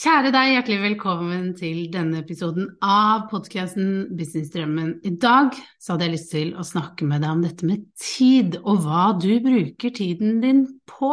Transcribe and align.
Kjære 0.00 0.30
deg, 0.32 0.54
hjertelig 0.54 0.76
velkommen 0.80 1.48
til 1.58 1.82
denne 1.92 2.22
episoden 2.22 2.70
av 2.80 3.26
podkasten 3.28 4.06
Businessdrømmen. 4.16 4.94
I 5.04 5.10
dag 5.20 5.52
så 5.76 5.92
hadde 5.92 6.06
jeg 6.06 6.14
lyst 6.14 6.30
til 6.32 6.54
å 6.56 6.64
snakke 6.64 7.04
med 7.04 7.20
deg 7.20 7.34
om 7.34 7.42
dette 7.44 7.68
med 7.68 7.82
tid, 8.00 8.56
og 8.62 8.86
hva 8.86 9.10
du 9.20 9.28
bruker 9.44 9.92
tiden 9.92 10.40
din 10.40 10.62
på. 10.88 11.12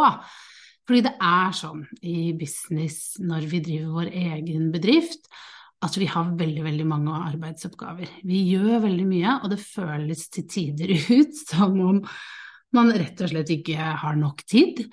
Fordi 0.88 1.03
det 1.03 1.14
er 1.20 1.59
sånn 1.59 1.84
i 2.00 2.31
business 2.39 3.17
når 3.20 3.52
vi 3.52 3.64
driver 3.67 3.92
vår 3.97 4.16
egen 4.23 4.72
bedrift, 4.72 5.28
at 5.84 6.00
vi 6.00 6.08
har 6.08 6.31
veldig, 6.40 6.64
veldig 6.72 6.88
mange 6.88 7.19
arbeidsoppgaver. 7.34 8.22
Vi 8.23 8.45
gjør 8.53 8.86
veldig 8.88 9.12
mye, 9.12 9.40
og 9.42 9.52
det 9.52 9.66
føles 9.67 10.30
til 10.31 10.47
tider 10.47 10.95
ut 11.19 11.44
som 11.44 11.75
om 11.92 12.06
man 12.75 12.95
rett 12.95 13.19
og 13.19 13.36
slett 13.36 13.52
ikke 13.52 13.92
har 14.00 14.16
nok 14.19 14.47
tid. 14.47 14.86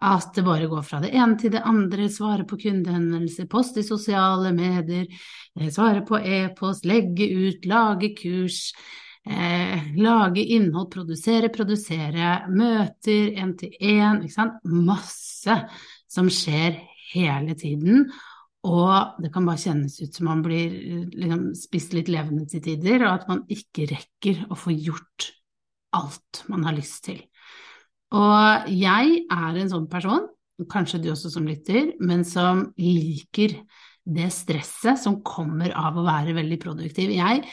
At 0.00 0.32
det 0.32 0.46
bare 0.46 0.68
går 0.70 0.84
fra 0.86 1.02
det 1.02 1.10
ene 1.12 1.36
til 1.36 1.52
det 1.52 1.60
andre, 1.68 2.08
svare 2.08 2.46
på 2.48 2.56
kundehenvendelser, 2.62 3.48
post 3.52 3.76
i 3.76 3.84
sosiale 3.84 4.52
medier, 4.56 5.04
eh, 5.58 5.68
svare 5.68 6.00
på 6.08 6.16
e-post, 6.16 6.86
legge 6.88 7.28
ut, 7.28 7.66
lage 7.68 8.14
kurs, 8.16 8.72
eh, 9.28 9.92
lage 10.00 10.40
innhold, 10.56 10.88
produsere, 10.90 11.52
produsere, 11.52 12.46
møter 12.48 13.36
én 13.36 13.52
til 13.58 13.76
én, 13.76 14.24
ikke 14.24 14.38
sant. 14.38 14.64
Masse 14.64 15.58
som 16.08 16.30
skjer 16.32 16.80
hele 17.12 17.54
tiden. 17.54 18.08
Og 18.64 19.20
det 19.22 19.30
kan 19.32 19.46
bare 19.48 19.60
kjennes 19.60 20.00
ut 20.00 20.14
som 20.16 20.26
man 20.28 20.42
blir 20.44 20.72
liksom, 21.12 21.54
spist 21.56 21.94
litt 21.96 22.08
levende 22.12 22.44
til 22.48 22.64
tider, 22.64 23.04
og 23.06 23.12
at 23.14 23.28
man 23.28 23.44
ikke 23.48 23.88
rekker 23.88 24.46
å 24.52 24.58
få 24.58 24.74
gjort 24.76 25.30
alt 25.96 26.44
man 26.48 26.66
har 26.68 26.76
lyst 26.76 27.04
til. 27.08 27.22
Og 28.16 28.70
jeg 28.74 29.24
er 29.30 29.58
en 29.60 29.70
sånn 29.70 29.88
person, 29.90 30.26
kanskje 30.70 31.00
du 31.04 31.10
også 31.12 31.30
som 31.32 31.46
lytter, 31.48 31.94
men 32.04 32.24
som 32.26 32.66
liker 32.80 33.54
det 34.10 34.30
stresset 34.34 34.98
som 35.00 35.20
kommer 35.24 35.72
av 35.76 35.98
å 35.98 36.06
være 36.06 36.34
veldig 36.36 36.58
produktiv. 36.62 37.12
Jeg 37.14 37.44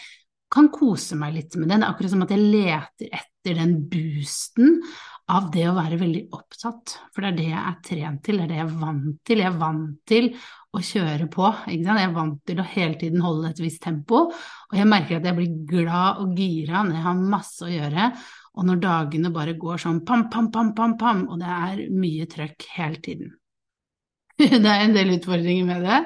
kan 0.54 0.70
kose 0.74 1.18
meg 1.20 1.36
litt 1.36 1.58
med 1.60 1.70
det. 1.70 1.78
Det 1.78 1.86
er 1.86 1.92
akkurat 1.92 2.14
som 2.14 2.24
at 2.26 2.34
jeg 2.34 2.48
leter 2.56 3.20
etter 3.20 3.60
den 3.60 3.76
boosten 3.92 4.80
av 5.28 5.50
det 5.52 5.66
å 5.68 5.76
være 5.76 6.00
veldig 6.00 6.22
opptatt, 6.36 6.94
for 7.12 7.24
det 7.24 7.30
er 7.30 7.38
det 7.38 7.48
jeg 7.50 7.60
er 7.60 7.80
trent 7.84 8.22
til, 8.24 8.38
det 8.38 8.46
er 8.46 8.52
det 8.52 8.60
jeg 8.62 8.66
er 8.66 8.78
vant 8.80 9.18
til. 9.28 9.42
Jeg 9.44 9.50
er 9.50 9.58
vant 9.60 9.98
til 10.08 10.30
å 10.72 10.84
kjøre 10.88 11.28
på, 11.34 11.50
ikke 11.74 11.88
sant? 11.88 12.00
jeg 12.00 12.08
er 12.08 12.16
vant 12.16 12.38
til 12.48 12.62
å 12.62 12.68
hele 12.72 13.00
tiden 13.02 13.24
holde 13.26 13.52
et 13.52 13.60
visst 13.60 13.82
tempo, 13.84 14.22
og 14.32 14.78
jeg 14.78 14.88
merker 14.88 15.20
at 15.20 15.28
jeg 15.28 15.38
blir 15.40 15.58
glad 15.68 16.22
og 16.24 16.40
gira 16.40 16.86
når 16.86 16.96
jeg 16.96 17.06
har 17.10 17.26
masse 17.36 17.68
å 17.68 17.72
gjøre, 17.74 18.10
og 18.58 18.66
når 18.66 18.80
dagene 18.82 19.32
bare 19.34 19.54
går 19.60 19.82
sånn 19.84 20.02
pam, 20.06 20.28
pam, 20.34 20.50
pam, 20.54 20.74
pam, 20.78 20.96
pam, 20.98 21.26
og 21.30 21.42
det 21.42 21.58
er 21.58 21.84
mye 21.94 22.26
trøkk 22.30 22.66
hele 22.74 23.02
tiden. 23.06 23.36
det 24.38 24.58
er 24.62 24.86
en 24.86 24.96
del 24.96 25.14
utfordringer 25.18 25.68
med 25.68 25.86
det. 25.86 26.00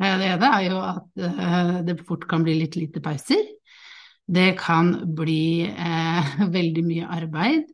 Eh, 0.00 0.16
det 0.20 0.32
ene 0.32 0.50
er 0.58 0.66
jo 0.66 0.80
at 0.82 1.22
eh, 1.28 1.78
det 1.86 2.00
fort 2.08 2.26
kan 2.30 2.44
bli 2.46 2.58
litt 2.58 2.78
lite 2.78 3.02
pauser. 3.04 3.44
Det 4.26 4.56
kan 4.58 4.92
bli 5.14 5.62
eh, 5.70 6.36
veldig 6.58 6.84
mye 6.86 7.14
arbeid. 7.20 7.70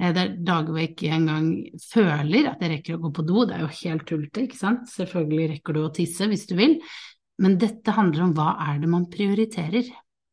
Eh, 0.00 0.12
det 0.12 0.22
er 0.22 0.36
dager 0.44 0.72
hvor 0.72 0.82
jeg 0.82 0.92
ikke 0.92 1.12
engang 1.16 1.50
føler 1.80 2.50
at 2.50 2.62
jeg 2.64 2.72
rekker 2.76 2.98
å 2.98 3.02
gå 3.06 3.12
på 3.16 3.26
do. 3.26 3.44
Det 3.48 3.56
er 3.56 3.64
jo 3.64 3.74
helt 3.80 4.06
tullete, 4.10 4.46
ikke 4.46 4.60
sant. 4.60 4.88
Selvfølgelig 4.92 5.50
rekker 5.54 5.76
du 5.76 5.84
å 5.84 5.92
tisse 5.94 6.28
hvis 6.30 6.48
du 6.50 6.56
vil, 6.60 6.78
men 7.42 7.58
dette 7.58 7.96
handler 7.96 8.28
om 8.28 8.34
hva 8.36 8.54
er 8.68 8.80
det 8.82 8.90
man 8.90 9.08
prioriterer, 9.10 9.88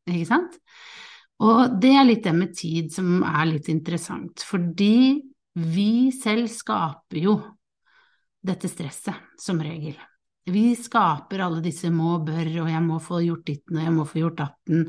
ikke 0.10 0.28
sant. 0.30 0.60
Og 1.42 1.80
det 1.82 1.96
er 1.98 2.06
litt 2.06 2.24
det 2.26 2.36
med 2.38 2.54
tid 2.58 2.92
som 2.94 3.24
er 3.26 3.48
litt 3.50 3.70
interessant, 3.72 4.44
fordi 4.46 5.18
vi 5.58 6.12
selv 6.14 6.48
skaper 6.52 7.20
jo 7.24 7.36
dette 8.46 8.70
stresset, 8.70 9.18
som 9.42 9.60
regel. 9.62 9.98
Vi 10.52 10.72
skaper 10.78 11.44
alle 11.46 11.62
disse 11.62 11.92
må, 11.94 12.16
bør, 12.26 12.48
og 12.64 12.70
jeg 12.72 12.84
må 12.86 12.98
få 13.04 13.22
gjort 13.26 13.46
ditten, 13.50 13.78
og 13.78 13.86
jeg 13.86 13.94
må 13.94 14.06
få 14.10 14.22
gjort 14.24 14.40
datten, 14.42 14.88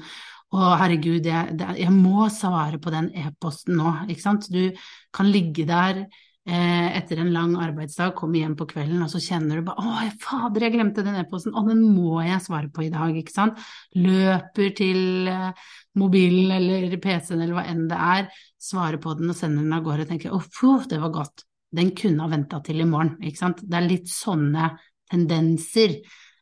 og 0.53 0.69
herregud, 0.81 1.27
jeg, 1.29 1.57
jeg 1.81 1.93
må 1.93 2.29
svare 2.33 2.81
på 2.81 2.93
den 2.93 3.11
e-posten 3.17 3.79
nå, 3.81 3.95
ikke 4.13 4.25
sant. 4.25 4.49
Du 4.53 4.73
kan 5.17 5.29
ligge 5.33 5.65
der 5.69 6.05
etter 6.43 7.21
en 7.23 7.31
lang 7.33 7.53
arbeidsdag, 7.55 8.17
kommer 8.19 8.41
hjem 8.41 8.57
på 8.59 8.67
kvelden, 8.67 9.03
og 9.05 9.11
så 9.13 9.21
kjenner 9.23 9.61
du 9.61 9.63
bare 9.63 9.79
'Å, 9.79 10.11
fader, 10.19 10.65
jeg 10.67 10.73
glemte 10.75 11.05
den 11.05 11.15
e-posten, 11.21 11.55
og 11.55 11.69
den 11.69 11.83
må 11.95 12.19
jeg 12.27 12.43
svare 12.43 12.69
på 12.69 12.83
i 12.83 12.91
dag', 12.91 13.15
ikke 13.17 13.31
sant. 13.31 13.59
Løper 13.95 14.75
til 14.75 15.29
eh, 15.29 15.53
mobilen 15.95 16.51
eller 16.51 16.97
PC-en 16.99 17.41
eller 17.41 17.55
hva 17.55 17.67
enn 17.71 17.87
det 17.89 17.97
er, 17.97 18.29
svarer 18.59 18.99
på 18.99 19.15
den 19.19 19.31
og 19.31 19.37
sender 19.37 19.63
den 19.63 19.73
av 19.73 19.85
gårde 19.85 20.03
og 20.03 20.09
tenker 20.09 20.31
'Å, 20.31 20.89
det 20.89 21.01
var 21.01 21.11
godt'. 21.11 21.45
Den 21.73 21.95
kunne 21.95 22.21
ha 22.21 22.29
venta 22.29 22.61
til 22.61 22.81
i 22.81 22.85
morgen, 22.85 23.17
ikke 23.23 23.39
sant. 23.39 23.63
Det 23.63 23.77
er 23.79 23.89
litt 23.89 24.09
sånne 24.09 24.77
tendenser 25.11 26.01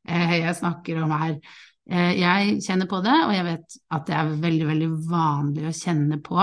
eh, 0.08 0.40
jeg 0.40 0.56
snakker 0.56 1.02
om 1.02 1.10
her. 1.10 1.40
Jeg 1.90 2.60
kjenner 2.62 2.86
på 2.86 3.02
det, 3.02 3.16
og 3.26 3.32
jeg 3.34 3.44
vet 3.44 3.76
at 3.90 4.06
det 4.06 4.14
er 4.14 4.28
veldig, 4.38 4.66
veldig 4.66 4.90
vanlig 5.10 5.64
å 5.66 5.74
kjenne 5.74 6.20
på 6.22 6.38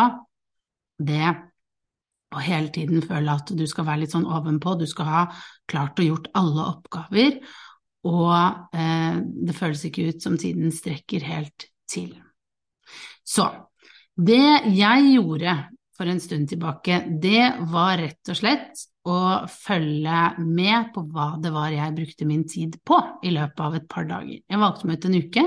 det 1.00 1.47
og 2.36 2.44
hele 2.44 2.72
tiden 2.76 3.04
føle 3.06 3.38
at 3.40 3.52
du 3.56 3.64
skal 3.70 3.88
være 3.88 4.04
litt 4.04 4.16
sånn 4.16 4.28
ovenpå, 4.28 4.76
du 4.76 4.88
skal 4.90 5.08
ha 5.08 5.22
klart 5.70 6.00
og 6.02 6.10
gjort 6.10 6.30
alle 6.38 6.66
oppgaver, 6.74 7.40
og 8.08 8.78
eh, 8.78 9.22
det 9.48 9.56
føles 9.56 9.86
ikke 9.88 10.10
ut 10.12 10.24
som 10.24 10.38
tiden 10.40 10.74
strekker 10.76 11.24
helt 11.28 11.70
til. 11.90 12.12
Så 13.28 13.48
det 14.18 14.44
jeg 14.74 15.10
gjorde 15.14 15.56
for 15.98 16.10
en 16.10 16.22
stund 16.22 16.50
tilbake, 16.52 17.02
det 17.22 17.48
var 17.72 17.98
rett 18.00 18.32
og 18.32 18.38
slett 18.38 18.86
å 19.08 19.48
følge 19.50 20.22
med 20.44 20.92
på 20.94 21.04
hva 21.14 21.32
det 21.42 21.52
var 21.56 21.72
jeg 21.74 21.96
brukte 21.96 22.28
min 22.30 22.44
tid 22.50 22.76
på 22.86 23.00
i 23.26 23.32
løpet 23.34 23.64
av 23.64 23.78
et 23.80 23.88
par 23.90 24.08
dager. 24.10 24.40
Jeg 24.44 24.62
valgte 24.62 24.90
meg 24.90 25.00
ut 25.00 25.08
en 25.10 25.18
uke, 25.18 25.46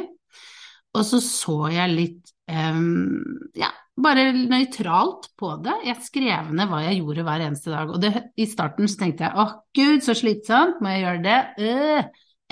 og 0.96 1.06
så 1.06 1.20
så 1.22 1.58
jeg 1.70 1.94
litt 1.94 2.34
ja, 2.50 3.70
bare 4.00 4.30
nøytralt 4.34 5.30
på 5.38 5.52
det. 5.64 5.76
Jeg 5.86 6.06
skrev 6.06 6.50
ned 6.56 6.70
hva 6.70 6.82
jeg 6.86 7.00
gjorde 7.00 7.24
hver 7.26 7.44
eneste 7.46 7.72
dag. 7.72 7.92
Og 7.92 8.00
det, 8.02 8.12
i 8.40 8.46
starten 8.50 8.90
så 8.90 9.02
tenkte 9.02 9.28
jeg 9.28 9.38
åh 9.42 9.54
gud, 9.76 10.02
så 10.04 10.16
slitsomt, 10.18 10.80
må 10.82 10.94
jeg 10.94 11.04
gjøre 11.04 11.24
det? 11.26 11.40
Øh, 11.66 12.04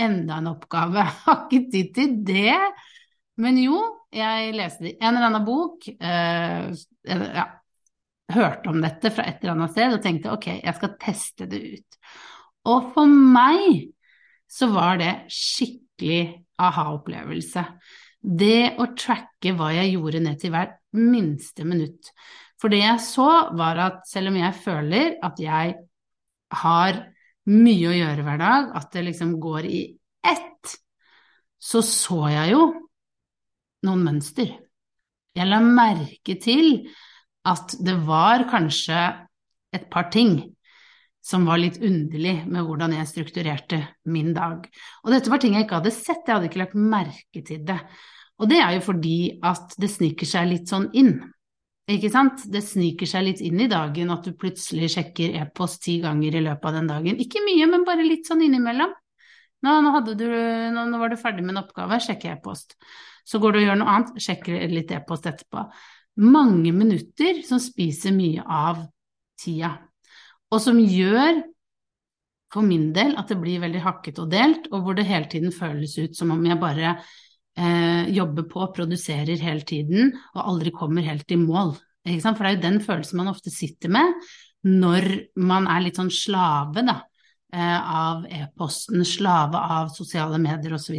enda 0.06 0.38
en 0.38 0.50
oppgave. 0.52 1.04
Har 1.24 1.46
ikke 1.46 1.70
tid 1.72 1.92
til 1.96 2.16
det. 2.28 2.58
Men 3.38 3.60
jo, 3.62 3.78
jeg 4.14 4.54
leste 4.56 4.94
en 4.96 5.12
eller 5.12 5.28
annen 5.28 5.46
bok, 5.46 5.86
øh, 5.88 6.72
ja, 7.06 7.46
hørte 8.34 8.72
om 8.72 8.82
dette 8.82 9.12
fra 9.14 9.28
et 9.28 9.38
eller 9.42 9.54
annet 9.56 9.72
sted 9.72 9.94
og 9.94 10.02
tenkte 10.04 10.34
ok, 10.34 10.48
jeg 10.58 10.74
skal 10.76 10.96
teste 11.00 11.46
det 11.48 11.62
ut. 11.78 11.98
Og 12.68 12.90
for 12.96 13.08
meg 13.08 13.88
så 14.48 14.68
var 14.72 14.98
det 15.00 15.12
skikkelig 15.32 16.44
aha-opplevelse. 16.58 17.64
Det 18.18 18.74
å 18.80 18.88
tracke 18.98 19.52
hva 19.56 19.70
jeg 19.76 19.94
gjorde 19.94 20.22
ned 20.24 20.40
til 20.42 20.52
hvert 20.54 20.76
minste 20.98 21.66
minutt. 21.68 22.10
For 22.58 22.72
det 22.72 22.82
jeg 22.82 23.02
så, 23.04 23.28
var 23.56 23.78
at 23.84 24.08
selv 24.10 24.32
om 24.32 24.38
jeg 24.40 24.58
føler 24.64 25.14
at 25.24 25.38
jeg 25.42 25.76
har 26.62 27.00
mye 27.48 27.90
å 27.90 27.96
gjøre 27.96 28.24
hver 28.26 28.40
dag, 28.40 28.72
at 28.76 28.90
det 28.94 29.04
liksom 29.06 29.36
går 29.40 29.68
i 29.68 29.82
ett, 30.26 30.74
så 31.58 31.82
så 31.84 32.26
jeg 32.32 32.54
jo 32.56 32.64
noen 33.86 34.04
mønster. 34.04 34.50
Jeg 35.38 35.46
la 35.46 35.60
merke 35.62 36.34
til 36.42 36.88
at 37.46 37.76
det 37.84 37.94
var 38.08 38.48
kanskje 38.50 38.98
et 39.76 39.86
par 39.92 40.08
ting 40.12 40.40
som 41.24 41.46
var 41.48 41.60
litt 41.60 41.80
underlig 41.84 42.36
med 42.48 42.64
hvordan 42.64 42.94
jeg 42.96 43.08
strukturerte 43.10 43.80
min 44.08 44.30
dag. 44.36 44.68
Og 45.04 45.10
dette 45.12 45.32
var 45.32 45.42
ting 45.42 45.56
jeg 45.56 45.66
ikke 45.66 45.80
hadde 45.80 45.94
sett, 45.94 46.22
jeg 46.24 46.36
hadde 46.36 46.48
ikke 46.50 46.62
lagt 46.62 46.78
merke 46.78 47.42
til 47.44 47.64
det. 47.68 47.80
Og 48.38 48.50
det 48.50 48.60
er 48.62 48.76
jo 48.76 48.84
fordi 48.86 49.18
at 49.44 49.74
det 49.80 49.90
sniker 49.90 50.28
seg 50.30 50.48
litt 50.52 50.70
sånn 50.70 50.88
inn. 50.96 51.16
Ikke 51.88 52.10
sant? 52.12 52.44
Det 52.52 52.60
sniker 52.62 53.08
seg 53.08 53.24
litt 53.24 53.42
inn 53.44 53.60
i 53.64 53.68
dagen 53.70 54.12
at 54.12 54.26
du 54.26 54.36
plutselig 54.36 54.92
sjekker 54.94 55.34
e-post 55.40 55.82
ti 55.86 55.98
ganger 56.02 56.36
i 56.36 56.42
løpet 56.44 56.68
av 56.68 56.76
den 56.76 56.90
dagen. 56.90 57.20
Ikke 57.24 57.42
mye, 57.46 57.68
men 57.70 57.86
bare 57.88 58.06
litt 58.06 58.28
sånn 58.28 58.44
innimellom. 58.44 58.92
Nå, 59.64 59.72
nå, 59.82 59.92
du, 60.12 60.26
nå, 60.74 60.84
nå 60.86 61.00
var 61.00 61.10
du 61.10 61.16
ferdig 61.18 61.42
med 61.42 61.56
en 61.56 61.62
oppgave, 61.64 61.98
sjekk 62.04 62.28
e-post. 62.30 62.76
Så 63.26 63.40
går 63.42 63.56
du 63.56 63.60
og 63.62 63.64
gjør 63.66 63.80
noe 63.80 63.94
annet, 63.94 64.20
sjekker 64.22 64.68
litt 64.70 64.92
e-post 64.94 65.26
etterpå. 65.28 65.64
Mange 66.28 66.74
minutter 66.76 67.42
som 67.46 67.60
spiser 67.62 68.14
mye 68.14 68.44
av 68.44 68.84
tida, 69.40 69.72
og 70.48 70.60
som 70.64 70.80
gjør 70.80 71.42
for 72.52 72.64
min 72.64 72.90
del 72.96 73.14
at 73.20 73.28
det 73.28 73.38
blir 73.42 73.60
veldig 73.60 73.82
hakket 73.84 74.20
og 74.22 74.30
delt, 74.32 74.70
og 74.72 74.84
hvor 74.84 74.96
det 74.96 75.08
hele 75.08 75.28
tiden 75.28 75.52
føles 75.52 75.98
ut 76.00 76.16
som 76.16 76.32
om 76.32 76.44
jeg 76.48 76.60
bare 76.60 76.94
eh, 76.94 78.08
jobber 78.16 78.48
på, 78.48 78.70
produserer 78.76 79.36
hele 79.42 79.66
tiden 79.68 80.14
og 80.34 80.44
aldri 80.46 80.72
kommer 80.72 81.04
helt 81.04 81.28
i 81.30 81.40
mål. 81.40 81.76
For 82.08 82.40
det 82.40 82.48
er 82.48 82.56
jo 82.56 82.64
den 82.64 82.80
følelsen 82.80 83.20
man 83.20 83.34
ofte 83.34 83.52
sitter 83.52 83.92
med 83.92 84.16
når 84.64 85.04
man 85.38 85.68
er 85.70 85.84
litt 85.84 85.98
sånn 86.00 86.10
slave 86.12 86.82
da, 86.86 86.96
eh, 87.52 87.78
av 87.78 88.24
e-posten, 88.32 89.04
slave 89.06 89.60
av 89.60 89.92
sosiale 89.94 90.40
medier 90.42 90.74
osv., 90.74 90.96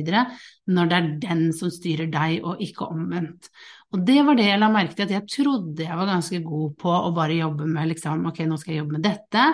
når 0.70 0.92
det 0.92 1.00
er 1.00 1.10
den 1.26 1.44
som 1.56 1.74
styrer 1.74 2.12
deg 2.14 2.46
og 2.46 2.62
ikke 2.64 2.88
omvendt. 2.94 3.50
Og 3.90 4.02
det 4.06 4.20
var 4.26 4.38
det 4.38 4.46
jeg 4.46 4.62
la 4.62 4.70
merke 4.70 4.94
til, 4.94 5.08
at 5.08 5.16
jeg 5.16 5.30
trodde 5.34 5.86
jeg 5.86 5.98
var 5.98 6.10
ganske 6.12 6.40
god 6.46 6.74
på 6.78 6.92
å 6.94 7.14
bare 7.16 7.40
jobbe 7.40 7.66
med 7.70 7.90
liksom, 7.90 8.28
ok, 8.30 8.44
nå 8.46 8.58
skal 8.62 8.76
jeg 8.76 8.84
jobbe 8.84 8.98
med 9.00 9.06
dette, 9.08 9.46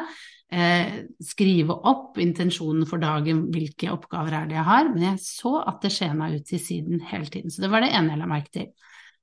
eh, 0.51 0.97
skrive 1.23 1.77
opp 1.87 2.19
intensjonen 2.19 2.87
for 2.89 2.99
dagen, 2.99 3.45
hvilke 3.53 3.93
oppgaver 3.93 4.41
er 4.41 4.49
det 4.49 4.57
jeg 4.59 4.67
har, 4.67 4.89
men 4.91 5.05
jeg 5.07 5.21
så 5.23 5.53
at 5.63 5.79
det 5.85 5.93
skjena 5.95 6.33
ut 6.33 6.43
til 6.49 6.59
siden 6.61 7.05
hele 7.13 7.31
tiden. 7.31 7.53
Så 7.53 7.63
det 7.63 7.71
var 7.71 7.85
det 7.85 7.93
ene 7.95 8.11
jeg 8.11 8.21
la 8.23 8.27
merke 8.33 8.53
til. 8.57 8.67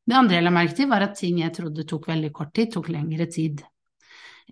Det 0.02 0.16
andre 0.18 0.38
jeg 0.38 0.46
la 0.46 0.54
merke 0.54 0.78
til, 0.80 0.88
var 0.90 1.04
at 1.04 1.18
ting 1.18 1.42
jeg 1.42 1.54
trodde 1.58 1.86
tok 1.88 2.08
veldig 2.10 2.32
kort 2.34 2.54
tid, 2.56 2.72
tok 2.72 2.88
lengre 2.94 3.28
tid. 3.30 3.60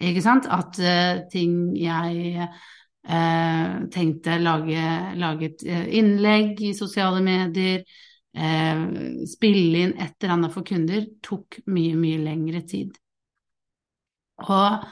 Ikke 0.00 0.22
sant? 0.22 0.46
At 0.46 0.76
uh, 0.78 1.24
ting 1.32 1.72
jeg 1.76 2.36
uh, 2.44 3.72
tenkte 3.90 4.36
lage, 4.38 4.84
laget 5.18 5.64
uh, 5.66 5.88
innlegg 5.98 6.62
i 6.68 6.70
sosiale 6.76 7.24
medier, 7.24 7.82
spille 8.30 9.80
inn 9.84 9.94
et 9.98 10.14
eller 10.22 10.34
annet 10.36 10.52
for 10.54 10.62
kunder, 10.62 11.02
tok 11.24 11.58
mye, 11.66 11.96
mye 11.98 12.20
lengre 12.22 12.60
tid. 12.62 12.94
Og 14.46 14.84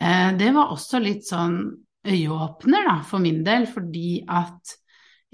Eh, 0.00 0.32
det 0.36 0.52
var 0.52 0.72
også 0.74 1.00
litt 1.00 1.24
sånn 1.26 1.60
øyeåpner 2.06 2.88
da, 2.88 2.96
for 3.06 3.22
min 3.22 3.42
del, 3.46 3.66
fordi 3.70 4.20
at 4.28 4.76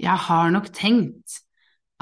jeg 0.01 0.27
har 0.27 0.53
nok 0.53 0.69
tenkt 0.73 1.41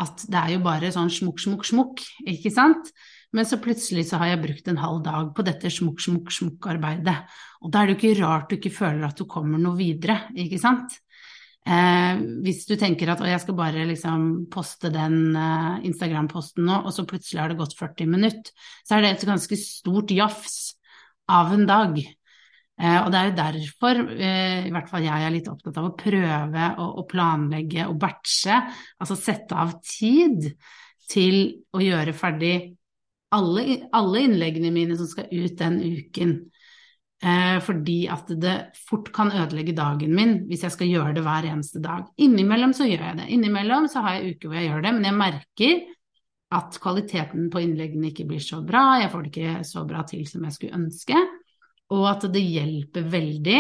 at 0.02 0.24
det 0.32 0.40
er 0.40 0.54
jo 0.56 0.62
bare 0.66 0.92
sånn 0.94 1.12
smukk, 1.14 1.42
smukk, 1.42 1.66
smukk, 1.68 2.04
ikke 2.30 2.52
sant? 2.54 2.94
Men 3.36 3.48
så 3.48 3.60
plutselig 3.64 4.08
så 4.10 4.20
har 4.22 4.32
jeg 4.32 4.42
brukt 4.44 4.70
en 4.72 4.80
halv 4.82 5.02
dag 5.06 5.30
på 5.36 5.46
dette 5.48 5.72
smukk, 5.72 6.02
smukk, 6.04 6.32
smukk-arbeidet. 6.36 7.18
Og 7.62 7.72
da 7.72 7.82
er 7.82 7.90
det 7.90 7.96
jo 7.96 8.00
ikke 8.00 8.22
rart 8.22 8.50
du 8.50 8.58
ikke 8.58 8.74
føler 8.76 9.06
at 9.08 9.20
du 9.20 9.28
kommer 9.30 9.62
noe 9.62 9.78
videre, 9.80 10.18
ikke 10.36 10.60
sant? 10.62 10.98
Eh, 11.62 12.22
hvis 12.42 12.64
du 12.66 12.74
tenker 12.80 13.12
at 13.14 13.22
jeg 13.22 13.42
skal 13.44 13.58
bare 13.58 13.84
liksom 13.90 14.48
poste 14.54 14.90
den 14.94 15.36
eh, 15.38 15.84
Instagram-posten 15.90 16.66
nå, 16.66 16.80
og 16.88 16.96
så 16.96 17.06
plutselig 17.10 17.44
har 17.44 17.52
det 17.52 17.60
gått 17.60 17.78
40 17.78 18.10
minutter, 18.10 18.56
så 18.82 18.98
er 18.98 19.06
det 19.06 19.14
et 19.16 19.28
ganske 19.30 19.60
stort 19.62 20.14
jafs 20.16 20.58
av 21.30 21.54
en 21.54 21.68
dag. 21.70 22.02
Eh, 22.82 22.98
og 23.04 23.12
det 23.14 23.20
er 23.20 23.30
jo 23.30 23.38
derfor 23.38 24.00
eh, 24.16 24.68
i 24.68 24.74
hvert 24.74 24.90
fall 24.90 25.06
jeg 25.06 25.26
er 25.28 25.34
litt 25.34 25.50
opptatt 25.52 25.78
av 25.78 25.92
å 25.92 25.96
prøve 25.98 26.68
å, 26.82 27.06
planlegge 27.10 27.86
og 27.92 28.00
batche, 28.02 28.58
altså 28.98 29.18
sette 29.20 29.58
av 29.58 29.76
tid 29.86 30.48
til 31.12 31.44
å 31.76 31.82
gjøre 31.84 32.16
ferdig 32.18 32.56
alle, 33.36 33.84
alle 33.96 34.26
innleggene 34.26 34.74
mine 34.74 34.98
som 34.98 35.08
skal 35.08 35.30
ut 35.30 35.60
den 35.60 35.78
uken. 35.84 36.34
Eh, 37.22 37.58
fordi 37.62 38.00
at 38.10 38.32
det 38.42 38.56
fort 38.88 39.12
kan 39.14 39.30
ødelegge 39.30 39.76
dagen 39.78 40.16
min 40.18 40.40
hvis 40.50 40.64
jeg 40.66 40.74
skal 40.74 40.90
gjøre 40.90 41.16
det 41.20 41.26
hver 41.26 41.46
eneste 41.52 41.82
dag. 41.84 42.08
Innimellom 42.18 42.74
så 42.74 42.88
gjør 42.90 43.12
jeg 43.12 43.20
det. 43.20 43.28
Innimellom 43.36 43.86
så 43.92 44.02
har 44.06 44.18
jeg 44.18 44.36
uker 44.36 44.50
hvor 44.50 44.58
jeg 44.58 44.72
gjør 44.72 44.88
det, 44.88 44.96
men 44.98 45.10
jeg 45.10 45.20
merker 45.20 45.84
at 46.52 46.82
kvaliteten 46.84 47.52
på 47.54 47.62
innleggene 47.64 48.10
ikke 48.10 48.26
blir 48.28 48.42
så 48.44 48.60
bra, 48.66 48.98
jeg 49.00 49.12
får 49.14 49.22
det 49.24 49.30
ikke 49.32 49.62
så 49.70 49.86
bra 49.88 50.02
til 50.04 50.26
som 50.28 50.44
jeg 50.44 50.58
skulle 50.58 50.82
ønske 50.82 51.22
og 51.92 52.08
at 52.08 52.28
det 52.32 52.44
hjelper 52.44 53.08
veldig 53.12 53.60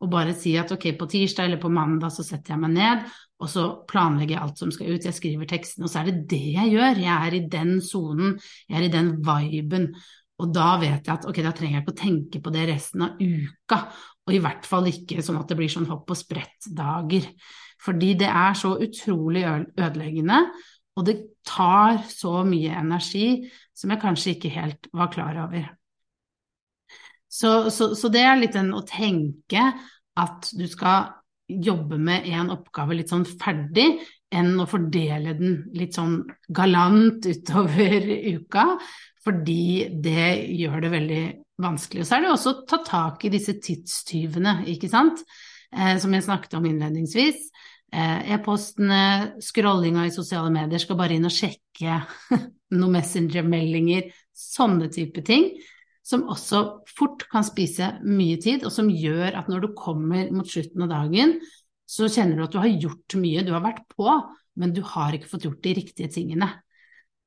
å 0.00 0.08
bare 0.08 0.32
si 0.36 0.54
at 0.56 0.70
ok, 0.72 0.86
på 0.96 1.08
tirsdag 1.12 1.48
eller 1.48 1.60
på 1.60 1.72
mandag 1.72 2.12
så 2.14 2.24
setter 2.24 2.54
jeg 2.54 2.62
meg 2.62 2.72
ned, 2.76 3.02
og 3.40 3.50
så 3.52 3.64
planlegger 3.88 4.36
jeg 4.36 4.44
alt 4.44 4.62
som 4.62 4.72
skal 4.72 4.94
ut, 4.94 5.04
jeg 5.04 5.16
skriver 5.16 5.48
teksten, 5.48 5.84
og 5.84 5.92
så 5.92 6.00
er 6.00 6.08
det 6.08 6.24
det 6.30 6.54
jeg 6.54 6.72
gjør. 6.72 7.00
Jeg 7.00 7.28
er 7.28 7.36
i 7.36 7.42
den 7.52 7.74
sonen, 7.84 8.34
jeg 8.68 8.78
er 8.80 8.86
i 8.86 8.92
den 8.92 9.12
viben. 9.24 9.90
Og 10.40 10.52
da 10.54 10.74
vet 10.80 11.06
jeg 11.06 11.12
at 11.12 11.26
ok, 11.28 11.40
da 11.44 11.52
trenger 11.56 11.78
jeg 11.78 11.84
ikke 11.84 11.94
å 11.94 12.00
tenke 12.00 12.42
på 12.42 12.52
det 12.54 12.66
resten 12.70 13.04
av 13.06 13.20
uka, 13.20 13.80
og 14.26 14.36
i 14.36 14.40
hvert 14.42 14.68
fall 14.68 14.88
ikke 14.90 15.24
sånn 15.24 15.40
at 15.40 15.50
det 15.50 15.58
blir 15.58 15.72
sånn 15.72 15.88
hopp 15.90 16.10
og 16.12 16.18
sprett-dager. 16.18 17.26
Fordi 17.80 18.12
det 18.20 18.28
er 18.28 18.56
så 18.58 18.74
utrolig 18.80 19.44
ødeleggende, 19.48 20.40
og 20.98 21.06
det 21.08 21.16
tar 21.46 22.02
så 22.10 22.40
mye 22.44 22.74
energi 22.76 23.48
som 23.76 23.92
jeg 23.92 24.02
kanskje 24.02 24.34
ikke 24.34 24.52
helt 24.52 24.90
var 24.96 25.12
klar 25.12 25.38
over. 25.46 25.70
Så, 27.30 27.70
så, 27.70 27.92
så, 27.94 28.10
det 28.10 28.24
er 28.26 28.40
litt 28.40 28.56
den 28.56 28.72
å 28.74 28.82
tenke 28.84 29.62
at 30.18 30.50
du 30.58 30.66
skal 30.68 31.14
jobbe 31.50 31.98
med 31.98 32.26
en 32.30 32.50
oppgave 32.52 32.96
litt 32.98 33.12
sånn 33.12 33.24
ferdig, 33.24 34.00
enn 34.30 34.52
å 34.62 34.66
fordele 34.70 35.34
den 35.38 35.56
litt 35.76 35.96
sånn 35.98 36.20
galant 36.54 37.26
utover 37.26 38.06
uka, 38.36 38.66
fordi 39.24 39.88
det 40.02 40.28
gjør 40.56 40.84
det 40.84 40.92
veldig 40.94 41.24
vanskelig. 41.60 42.04
Og 42.04 42.08
så 42.08 42.16
er 42.16 42.24
det 42.24 42.32
også 42.34 42.52
å 42.54 42.60
ta 42.68 42.80
tak 42.86 43.26
i 43.26 43.32
disse 43.32 43.56
tidstyvene, 43.60 44.60
ikke 44.72 44.90
sant, 44.92 45.24
eh, 45.74 45.96
som 46.00 46.14
jeg 46.14 46.26
snakket 46.28 46.56
om 46.58 46.70
innledningsvis. 46.70 47.50
Eh, 47.90 48.32
e-postene, 48.36 49.02
scrollinga 49.42 50.06
i 50.06 50.14
sosiale 50.14 50.52
medier, 50.54 50.80
skal 50.80 50.98
bare 51.00 51.18
inn 51.18 51.26
og 51.28 51.34
sjekke 51.34 52.00
noen 52.78 52.96
Messenger-meldinger, 52.96 54.08
sånne 54.40 54.88
type 54.94 55.26
ting 55.26 55.50
som 56.06 56.26
også 56.32 56.62
fort 56.90 57.26
kan 57.30 57.44
spise 57.46 57.92
mye 58.06 58.38
tid, 58.42 58.64
og 58.66 58.72
som 58.74 58.88
gjør 58.90 59.36
at 59.38 59.50
når 59.50 59.66
du 59.66 59.72
kommer 59.78 60.30
mot 60.34 60.48
slutten 60.48 60.86
av 60.86 60.92
dagen, 60.92 61.36
så 61.90 62.06
kjenner 62.10 62.38
du 62.38 62.44
at 62.44 62.54
du 62.54 62.60
har 62.62 62.70
gjort 62.70 63.16
mye, 63.18 63.44
du 63.46 63.54
har 63.54 63.64
vært 63.64 63.86
på, 63.90 64.10
men 64.60 64.74
du 64.74 64.82
har 64.86 65.14
ikke 65.16 65.30
fått 65.30 65.46
gjort 65.48 65.62
de 65.64 65.76
riktige 65.80 66.10
tingene. 66.12 66.50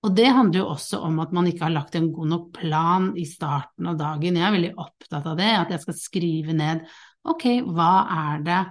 Og 0.03 0.11
det 0.15 0.27
handler 0.35 0.63
jo 0.63 0.69
også 0.73 0.99
om 1.07 1.19
at 1.23 1.31
man 1.35 1.47
ikke 1.47 1.65
har 1.65 1.73
lagt 1.75 1.95
en 1.95 2.09
god 2.15 2.29
nok 2.31 2.47
plan 2.57 3.09
i 3.19 3.23
starten 3.27 3.87
av 3.87 3.99
dagen. 3.99 4.39
Jeg 4.39 4.47
er 4.47 4.55
veldig 4.55 4.71
opptatt 4.83 5.27
av 5.31 5.37
det, 5.39 5.51
at 5.55 5.71
jeg 5.71 5.83
skal 5.83 5.99
skrive 5.99 6.55
ned 6.55 6.83
ok, 7.23 7.45
hva 7.71 7.91
er 8.11 8.43
det 8.43 8.61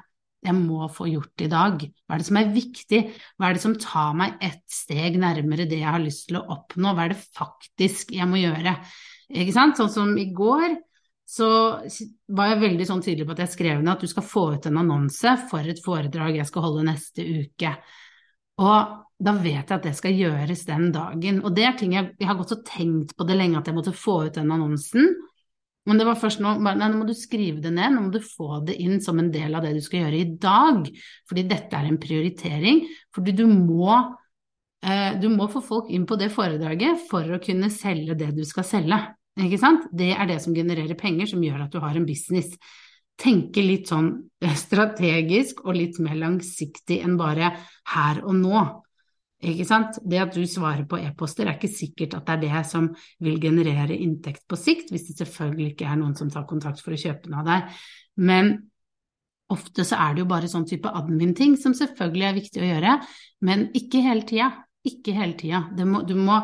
jeg 0.42 0.58
må 0.58 0.88
få 0.92 1.06
gjort 1.08 1.44
i 1.44 1.48
dag? 1.48 1.84
Hva 2.04 2.16
er 2.16 2.20
det 2.20 2.28
som 2.28 2.38
er 2.40 2.52
viktig? 2.52 3.00
Hva 3.38 3.48
er 3.48 3.56
det 3.56 3.62
som 3.62 3.76
tar 3.80 4.16
meg 4.18 4.40
ett 4.44 4.64
steg 4.72 5.16
nærmere 5.22 5.68
det 5.70 5.78
jeg 5.80 5.94
har 5.94 6.02
lyst 6.02 6.26
til 6.28 6.40
å 6.40 6.46
oppnå? 6.56 6.92
Hva 6.92 7.06
er 7.06 7.14
det 7.14 7.20
faktisk 7.38 8.12
jeg 8.16 8.28
må 8.28 8.40
gjøre? 8.42 8.74
Ikke 9.32 9.54
sant? 9.54 9.78
Sånn 9.78 9.92
som 9.92 10.16
i 10.20 10.28
går 10.36 10.74
så 11.32 11.48
var 12.36 12.50
jeg 12.50 12.60
veldig 12.60 12.86
sånn 12.88 13.02
tydelig 13.04 13.24
på 13.24 13.32
at 13.32 13.46
jeg 13.46 13.52
skrev 13.54 13.80
ned 13.80 13.94
at 13.94 14.02
du 14.04 14.10
skal 14.10 14.26
få 14.26 14.44
ut 14.56 14.66
en 14.68 14.80
annonse 14.82 15.32
for 15.48 15.64
et 15.64 15.80
foredrag 15.80 16.36
jeg 16.36 16.48
skal 16.48 16.66
holde 16.66 16.84
neste 16.90 17.24
uke. 17.24 17.72
Og 18.60 18.98
da 19.22 19.32
vet 19.38 19.62
jeg 19.62 19.76
at 19.78 19.86
det 19.86 19.94
skal 19.96 20.18
gjøres 20.18 20.64
den 20.68 20.90
dagen. 20.92 21.40
Og 21.46 21.54
det 21.56 21.64
er 21.64 21.76
ting 21.78 21.94
jeg, 21.96 22.10
jeg 22.20 22.28
har 22.28 22.36
gått 22.36 22.52
og 22.56 22.64
tenkt 22.68 23.14
på 23.16 23.26
det 23.28 23.38
lenge, 23.38 23.60
at 23.60 23.70
jeg 23.70 23.78
måtte 23.78 23.94
få 23.96 24.18
ut 24.26 24.36
den 24.36 24.52
annonsen. 24.52 25.08
Men 25.88 25.98
det 25.98 26.06
var 26.06 26.20
først 26.20 26.42
nå 26.42 26.52
Nei, 26.62 26.74
nå 26.78 27.00
må 27.00 27.06
du 27.08 27.14
skrive 27.16 27.62
det 27.64 27.72
ned, 27.74 27.94
nå 27.94 28.04
må 28.04 28.12
du 28.14 28.20
få 28.22 28.60
det 28.66 28.76
inn 28.82 29.00
som 29.02 29.18
en 29.18 29.32
del 29.34 29.56
av 29.56 29.64
det 29.64 29.72
du 29.78 29.80
skal 29.82 30.04
gjøre 30.04 30.20
i 30.20 30.28
dag. 30.42 30.90
Fordi 31.30 31.46
dette 31.48 31.78
er 31.78 31.88
en 31.88 32.00
prioritering. 32.02 32.84
Fordi 33.14 33.34
du 33.40 33.46
må 33.48 33.88
eh, 34.84 35.16
du 35.22 35.30
må 35.32 35.48
få 35.50 35.64
folk 35.64 35.90
inn 35.90 36.04
på 36.04 36.20
det 36.20 36.28
foredraget 36.34 37.08
for 37.08 37.24
å 37.24 37.40
kunne 37.42 37.72
selge 37.72 38.20
det 38.20 38.34
du 38.36 38.44
skal 38.46 38.68
selge. 38.68 39.00
Ikke 39.40 39.58
sant? 39.60 39.88
Det 39.96 40.10
er 40.12 40.28
det 40.28 40.38
som 40.44 40.54
genererer 40.54 40.98
penger, 40.98 41.30
som 41.30 41.42
gjør 41.42 41.64
at 41.64 41.72
du 41.72 41.80
har 41.80 41.96
en 41.96 42.08
business. 42.08 42.52
Tenke 43.20 43.64
litt 43.64 43.88
sånn 43.88 44.10
strategisk 44.64 45.64
og 45.64 45.76
litt 45.78 46.00
mer 46.04 46.18
langsiktig 46.20 47.00
enn 47.04 47.18
bare 47.20 47.54
her 47.94 48.22
og 48.24 48.36
nå. 48.38 48.64
Ikke 49.42 49.64
sant? 49.66 49.96
Det 50.06 50.20
at 50.22 50.36
du 50.36 50.44
svarer 50.46 50.84
på 50.86 51.00
e-poster 51.02 51.48
er 51.48 51.56
ikke 51.56 51.70
sikkert 51.72 52.14
at 52.14 52.28
det 52.28 52.34
er 52.36 52.42
det 52.44 52.66
som 52.68 52.90
vil 53.24 53.40
generere 53.42 53.96
inntekt 53.96 54.44
på 54.46 54.58
sikt, 54.60 54.92
hvis 54.92 55.08
det 55.08 55.16
selvfølgelig 55.18 55.72
ikke 55.72 55.88
er 55.90 55.98
noen 55.98 56.14
som 56.18 56.30
tar 56.30 56.46
kontakt 56.50 56.82
for 56.84 56.94
å 56.94 57.00
kjøpe 57.00 57.32
noe 57.32 57.42
av 57.42 57.48
deg. 57.48 57.80
Men 58.22 58.52
ofte 59.52 59.84
så 59.88 59.98
er 59.98 60.14
det 60.14 60.22
jo 60.22 60.28
bare 60.30 60.50
sånn 60.50 60.68
type 60.68 60.92
admin-ting 61.00 61.56
som 61.60 61.74
selvfølgelig 61.74 62.28
er 62.28 62.38
viktig 62.38 62.62
å 62.62 62.68
gjøre, 62.68 62.94
men 63.48 63.66
ikke 63.76 64.04
hele 64.04 64.28
tida. 64.28 64.52
Ikke 64.86 65.14
hele 65.14 65.34
tida. 65.38 65.64
Du 65.74 66.14
må 66.18 66.38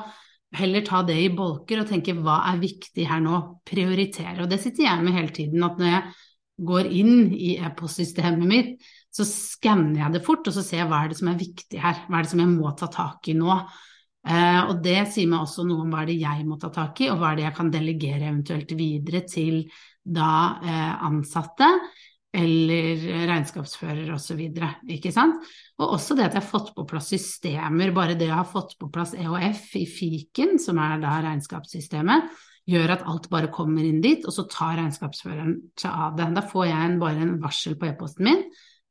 heller 0.56 0.84
ta 0.86 1.02
det 1.06 1.16
i 1.20 1.28
bolker 1.34 1.82
og 1.82 1.90
tenke 1.90 2.14
hva 2.16 2.40
er 2.52 2.62
viktig 2.62 3.04
her 3.08 3.20
nå, 3.24 3.40
prioritere. 3.68 4.40
Og 4.42 4.48
det 4.50 4.60
sitter 4.62 4.86
jeg 4.86 5.04
med 5.04 5.16
hele 5.16 5.34
tiden, 5.34 5.64
at 5.66 5.80
når 5.80 5.92
jeg 5.92 6.14
går 6.68 6.88
inn 7.00 7.34
i 7.36 7.56
e-postsystemet 7.62 8.48
mitt, 8.48 8.88
så 9.14 9.26
skanner 9.28 10.02
jeg 10.02 10.16
det 10.16 10.24
fort, 10.26 10.48
og 10.48 10.54
så 10.54 10.64
ser 10.64 10.82
jeg 10.82 10.90
hva 10.90 11.02
er 11.04 11.12
det 11.12 11.18
som 11.20 11.30
er 11.30 11.38
viktig 11.40 11.82
her, 11.82 12.02
hva 12.08 12.18
er 12.18 12.26
det 12.26 12.32
som 12.32 12.42
jeg 12.42 12.50
må 12.54 12.72
ta 12.78 12.88
tak 12.92 13.30
i 13.30 13.36
nå. 13.38 13.60
Eh, 14.28 14.60
og 14.66 14.82
det 14.84 14.98
sier 15.12 15.30
meg 15.30 15.44
også 15.44 15.64
noe 15.68 15.84
om 15.84 15.94
hva 15.94 16.02
er 16.02 16.10
det 16.10 16.18
jeg 16.20 16.48
må 16.48 16.58
ta 16.60 16.72
tak 16.74 17.04
i, 17.04 17.08
og 17.12 17.20
hva 17.20 17.32
er 17.32 17.38
det 17.38 17.46
jeg 17.46 17.56
kan 17.58 17.72
delegere 17.72 18.28
eventuelt 18.28 18.74
videre 18.78 19.22
til 19.28 19.62
da 20.04 20.32
eh, 20.64 20.92
ansatte 21.08 21.68
eller 22.38 23.06
regnskapsfører 23.28 24.12
osv. 24.14 24.42
Ikke 24.94 25.12
sant? 25.14 25.42
Og 25.78 25.94
også 25.96 26.16
det 26.16 26.28
at 26.28 26.36
jeg 26.36 26.42
har 26.42 26.50
fått 26.50 26.74
på 26.76 26.84
plass 26.88 27.10
systemer. 27.12 27.94
Bare 27.96 28.16
det 28.18 28.30
å 28.30 28.40
ha 28.40 28.46
fått 28.46 28.76
på 28.80 28.90
plass 28.94 29.14
EHF 29.18 29.72
i 29.80 29.86
fiken, 29.90 30.56
som 30.62 30.78
er 30.82 31.00
da 31.02 31.18
regnskapssystemet, 31.24 32.30
gjør 32.68 32.94
at 32.94 33.06
alt 33.08 33.30
bare 33.32 33.50
kommer 33.52 33.86
inn 33.86 34.02
dit, 34.04 34.26
og 34.28 34.34
så 34.34 34.44
tar 34.50 34.76
regnskapsføreren 34.76 35.56
seg 35.78 36.04
av 36.06 36.18
det. 36.18 36.28
Da 36.36 36.44
får 36.44 36.68
jeg 36.68 36.90
en, 36.90 37.00
bare 37.00 37.24
en 37.24 37.34
varsel 37.42 37.78
på 37.80 37.88
e-posten 37.88 38.28
min. 38.28 38.44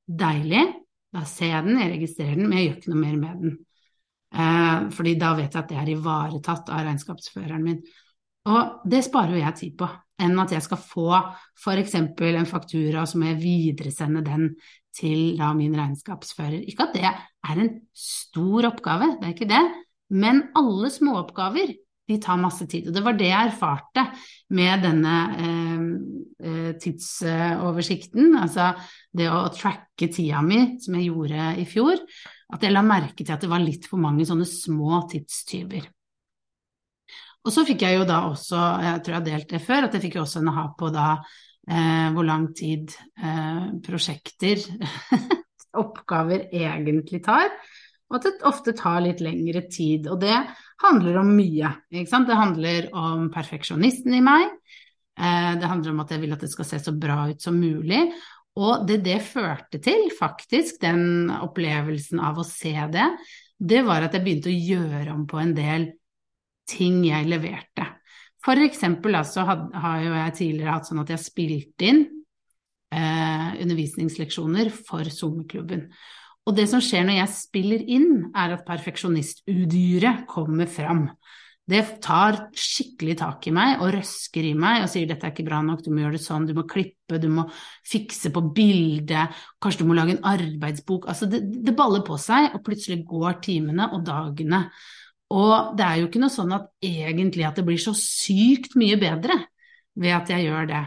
Deilig. 0.08 0.66
Da 1.13 1.24
ser 1.30 1.54
jeg 1.54 1.68
den, 1.68 1.80
jeg 1.82 1.94
registrerer 1.94 2.36
den, 2.39 2.50
men 2.50 2.60
jeg 2.60 2.68
gjør 2.68 2.80
ikke 2.80 2.94
noe 2.94 3.04
mer 3.04 3.22
med 3.22 3.46
den. 3.46 3.56
Eh, 4.38 4.89
fordi 4.98 5.13
da 5.20 5.32
vet 5.38 5.54
jeg 5.54 5.62
at 5.62 5.72
det 5.72 5.80
er 5.80 5.94
ivaretatt 5.94 6.74
av 6.74 6.84
regnskapsføreren 6.89 7.63
min. 7.63 7.80
Og 8.48 8.84
det 8.88 9.04
sparer 9.06 9.36
jo 9.36 9.44
jeg 9.44 9.60
tid 9.62 9.77
på, 9.80 9.88
enn 10.22 10.40
at 10.42 10.54
jeg 10.56 10.66
skal 10.66 10.82
få 10.82 11.10
f.eks. 11.58 11.96
en 11.98 12.50
faktura, 12.50 13.02
og 13.04 13.10
så 13.10 13.20
må 13.22 13.32
jeg 13.32 13.42
videresende 13.42 14.24
den 14.26 14.52
til 14.98 15.36
da 15.38 15.52
min 15.54 15.76
regnskapsfører. 15.78 16.64
Ikke 16.66 16.88
at 16.88 16.96
det 16.98 17.06
er 17.08 17.60
en 17.62 17.74
stor 17.94 18.72
oppgave, 18.72 19.16
det 19.20 19.28
er 19.28 19.36
ikke 19.36 19.52
det, 19.52 19.66
men 20.10 20.48
alle 20.58 20.90
småoppgaver 20.94 21.76
de 22.08 22.18
tar 22.24 22.40
masse 22.40 22.66
tid. 22.72 22.88
Og 22.88 22.96
det 22.96 23.04
var 23.04 23.18
det 23.20 23.28
jeg 23.28 23.52
erfarte 23.52 24.06
med 24.56 24.86
denne 24.86 25.16
eh, 25.44 25.84
eh, 26.48 26.72
tidsoversikten, 26.80 28.32
altså 28.40 28.72
det 29.18 29.28
å 29.32 29.44
tracke 29.56 30.08
tida 30.14 30.42
mi, 30.46 30.78
som 30.84 30.96
jeg 30.98 31.12
gjorde 31.12 31.52
i 31.60 31.68
fjor, 31.68 32.00
at 32.56 32.64
jeg 32.64 32.72
la 32.72 32.86
merke 32.86 33.26
til 33.26 33.36
at 33.36 33.44
det 33.44 33.52
var 33.52 33.64
litt 33.64 33.90
for 33.92 34.00
mange 34.00 34.26
sånne 34.28 34.48
små 34.48 35.04
tidstyver. 35.12 35.90
Og 37.48 37.54
så 37.56 37.63
fikk 37.68 37.88
jeg 37.88 38.01
jo 38.01 38.06
da 38.08 38.22
også, 38.27 38.62
jeg 38.84 39.01
tror 39.04 39.16
jeg 39.16 39.22
har 39.22 39.27
delt 39.30 39.51
det 39.56 39.63
før, 39.63 39.88
at 39.88 39.96
jeg 39.96 40.04
fikk 40.04 40.20
jo 40.20 40.25
også 40.25 40.44
en 40.44 40.54
ha 40.58 40.68
på 40.75 40.92
da 40.92 41.08
eh, 41.16 42.08
hvor 42.16 42.27
lang 42.27 42.50
tid 42.58 42.92
eh, 43.24 43.68
prosjekter, 43.86 44.66
oppgaver, 45.84 46.50
egentlig 46.51 47.22
tar 47.24 47.54
og 48.08 48.18
at 48.20 48.27
det 48.27 48.48
ofte 48.48 48.74
tar 48.77 49.01
litt 49.04 49.22
lengre 49.24 49.66
tid. 49.72 50.08
Og 50.12 50.22
det 50.22 50.36
handler 50.84 51.20
om 51.22 51.34
mye. 51.36 51.74
Ikke 51.92 52.12
sant? 52.12 52.30
Det 52.30 52.39
handler 52.39 52.89
om 52.96 53.27
perfeksjonisten 53.34 54.16
i 54.16 54.24
meg. 54.24 54.54
Eh, 55.20 55.54
det 55.60 55.68
handler 55.68 55.94
om 55.94 56.04
at 56.06 56.13
jeg 56.13 56.24
vil 56.24 56.36
at 56.36 56.46
det 56.46 56.51
skal 56.54 56.70
se 56.70 56.80
så 56.84 56.96
bra 56.96 57.25
ut 57.32 57.44
som 57.44 57.58
mulig. 57.60 58.06
Og 58.58 58.88
det 58.89 59.01
det 59.06 59.20
førte 59.25 59.82
til, 59.84 60.08
faktisk, 60.18 60.80
den 60.82 61.30
opplevelsen 61.36 62.24
av 62.24 62.39
å 62.39 62.48
se 62.48 62.74
det, 62.94 63.12
det 63.58 63.84
var 63.86 64.06
at 64.06 64.16
jeg 64.16 64.24
begynte 64.24 64.54
å 64.54 64.56
gjøre 64.56 65.12
om 65.13 65.27
på 65.30 65.42
en 65.42 65.54
del 65.58 65.92
ting 66.70 67.02
jeg 67.08 67.30
leverte. 67.30 67.88
For 68.44 68.60
eksempel 68.64 69.18
altså, 69.20 69.44
har 69.48 70.04
jo 70.04 70.14
jeg 70.14 70.36
tidligere 70.38 70.78
hatt 70.78 70.88
sånn 70.88 71.02
at 71.04 71.12
jeg 71.12 71.24
spilte 71.24 71.90
inn 71.90 72.06
eh, 72.94 73.58
undervisningsleksjoner 73.64 74.72
for 74.76 75.10
SoMe-klubben. 75.12 75.88
Og 76.48 76.56
det 76.56 76.70
som 76.72 76.84
skjer 76.84 77.04
når 77.08 77.20
jeg 77.20 77.36
spiller 77.36 77.84
inn, 77.92 78.30
er 78.32 78.56
at 78.56 78.64
perfeksjonistudyret 78.68 80.24
kommer 80.32 80.70
fram. 80.72 81.10
Det 81.68 81.82
tar 82.00 82.38
skikkelig 82.56 83.18
tak 83.20 83.50
i 83.50 83.52
meg 83.52 83.82
og 83.84 83.92
røsker 83.98 84.46
i 84.48 84.54
meg 84.56 84.86
og 84.86 84.88
sier 84.88 85.10
dette 85.10 85.28
er 85.28 85.34
ikke 85.34 85.44
bra 85.50 85.60
nok, 85.66 85.82
du 85.84 85.90
må 85.92 86.06
gjøre 86.06 86.16
det 86.16 86.24
sånn, 86.24 86.46
du 86.48 86.54
må 86.56 86.64
klippe, 86.70 87.20
du 87.20 87.28
må 87.28 87.44
fikse 87.84 88.32
på 88.32 88.46
bildet, 88.56 89.36
kanskje 89.60 89.84
du 89.84 89.90
må 89.90 89.98
lage 89.98 90.16
en 90.16 90.24
arbeidsbok. 90.32 91.10
Altså 91.12 91.28
det, 91.28 91.42
det 91.68 91.76
baller 91.76 92.06
på 92.08 92.16
seg, 92.24 92.54
og 92.56 92.64
plutselig 92.64 93.02
går 93.10 93.42
timene 93.44 93.90
og 93.92 94.08
dagene. 94.08 94.64
Og 95.36 95.75
det 95.77 95.86
er 95.86 96.00
jo 96.00 96.07
ikke 96.07 96.22
noe 96.24 96.31
sånn 96.31 96.53
at 96.55 96.69
egentlig 96.84 97.46
at 97.48 97.60
det 97.60 97.65
blir 97.67 97.81
så 97.81 97.93
sykt 97.98 98.77
mye 98.79 98.96
bedre 99.00 99.36
ved 99.98 100.13
at 100.15 100.31
jeg 100.31 100.48
gjør 100.48 100.69
det. 100.69 100.84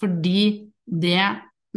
Fordi 0.00 0.40
det 0.84 1.28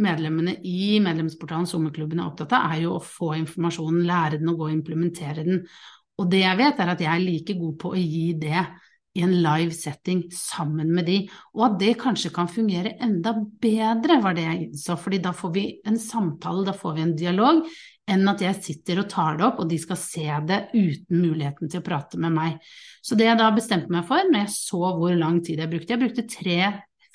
medlemmene 0.02 0.56
i 0.66 0.98
medlemsportalen 1.02 1.66
Sommerklubben 1.68 2.20
er 2.20 2.28
opptatt 2.28 2.54
av, 2.56 2.72
er 2.72 2.84
jo 2.84 2.96
å 2.96 3.04
få 3.04 3.32
informasjonen, 3.38 4.06
lære 4.06 4.40
den 4.40 4.50
og 4.50 4.60
gå 4.60 4.68
og 4.68 4.74
implementere 4.74 5.46
den. 5.46 5.64
Og 6.18 6.30
det 6.30 6.42
jeg 6.42 6.58
vet, 6.58 6.82
er 6.82 6.92
at 6.94 7.02
jeg 7.02 7.10
er 7.12 7.24
like 7.24 7.56
god 7.58 7.74
på 7.82 7.92
å 7.94 7.98
gi 7.98 8.28
det 8.38 8.62
i 9.18 9.22
en 9.24 9.34
live 9.42 9.74
setting 9.74 10.24
sammen 10.34 10.90
med 10.94 11.08
de, 11.08 11.18
og 11.56 11.64
at 11.66 11.78
det 11.80 11.94
kanskje 11.98 12.30
kan 12.34 12.50
fungere 12.50 12.94
enda 13.02 13.32
bedre, 13.62 14.18
var 14.22 14.36
det 14.36 14.44
jeg 14.44 14.66
innså, 14.68 14.98
fordi 15.00 15.18
da 15.24 15.32
får 15.34 15.54
vi 15.54 15.64
en 15.88 15.98
samtale, 15.98 16.66
da 16.68 16.74
får 16.76 16.94
vi 16.98 17.04
en 17.06 17.14
dialog, 17.18 17.62
enn 18.08 18.28
at 18.30 18.42
jeg 18.42 18.58
sitter 18.64 19.02
og 19.02 19.08
tar 19.12 19.38
det 19.38 19.46
opp, 19.46 19.62
og 19.62 19.70
de 19.70 19.78
skal 19.80 19.98
se 20.00 20.26
det 20.48 20.58
uten 20.74 21.22
muligheten 21.22 21.70
til 21.70 21.82
å 21.82 21.86
prate 21.86 22.20
med 22.20 22.34
meg. 22.34 22.58
Så 23.04 23.18
det 23.18 23.28
jeg 23.28 23.40
da 23.40 23.48
bestemte 23.54 23.92
meg 23.92 24.06
for, 24.08 24.24
når 24.28 24.46
jeg 24.46 24.54
så 24.54 24.92
hvor 24.98 25.16
lang 25.18 25.40
tid 25.44 25.62
jeg 25.62 25.72
brukte 25.72 25.94
Jeg 25.94 26.02
brukte 26.02 26.28
tre 26.32 26.58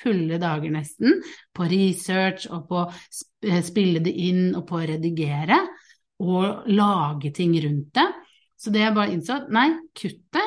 fulle 0.03 0.39
dager 0.41 0.73
nesten 0.73 1.21
på 1.55 1.67
research 1.71 2.49
og 2.51 2.65
på 2.69 2.81
å 2.81 2.89
eh, 2.89 3.61
spille 3.63 4.01
det 4.03 4.13
inn 4.25 4.51
og 4.57 4.65
på 4.67 4.79
å 4.79 4.87
redigere 4.89 5.59
og 6.23 6.67
lage 6.71 7.31
ting 7.35 7.55
rundt 7.63 7.93
det. 7.97 8.09
Så 8.59 8.71
det 8.73 8.83
jeg 8.83 8.95
bare 8.95 9.13
innså, 9.15 9.41
nei, 9.51 9.69
kutt 9.97 10.21
det, 10.35 10.43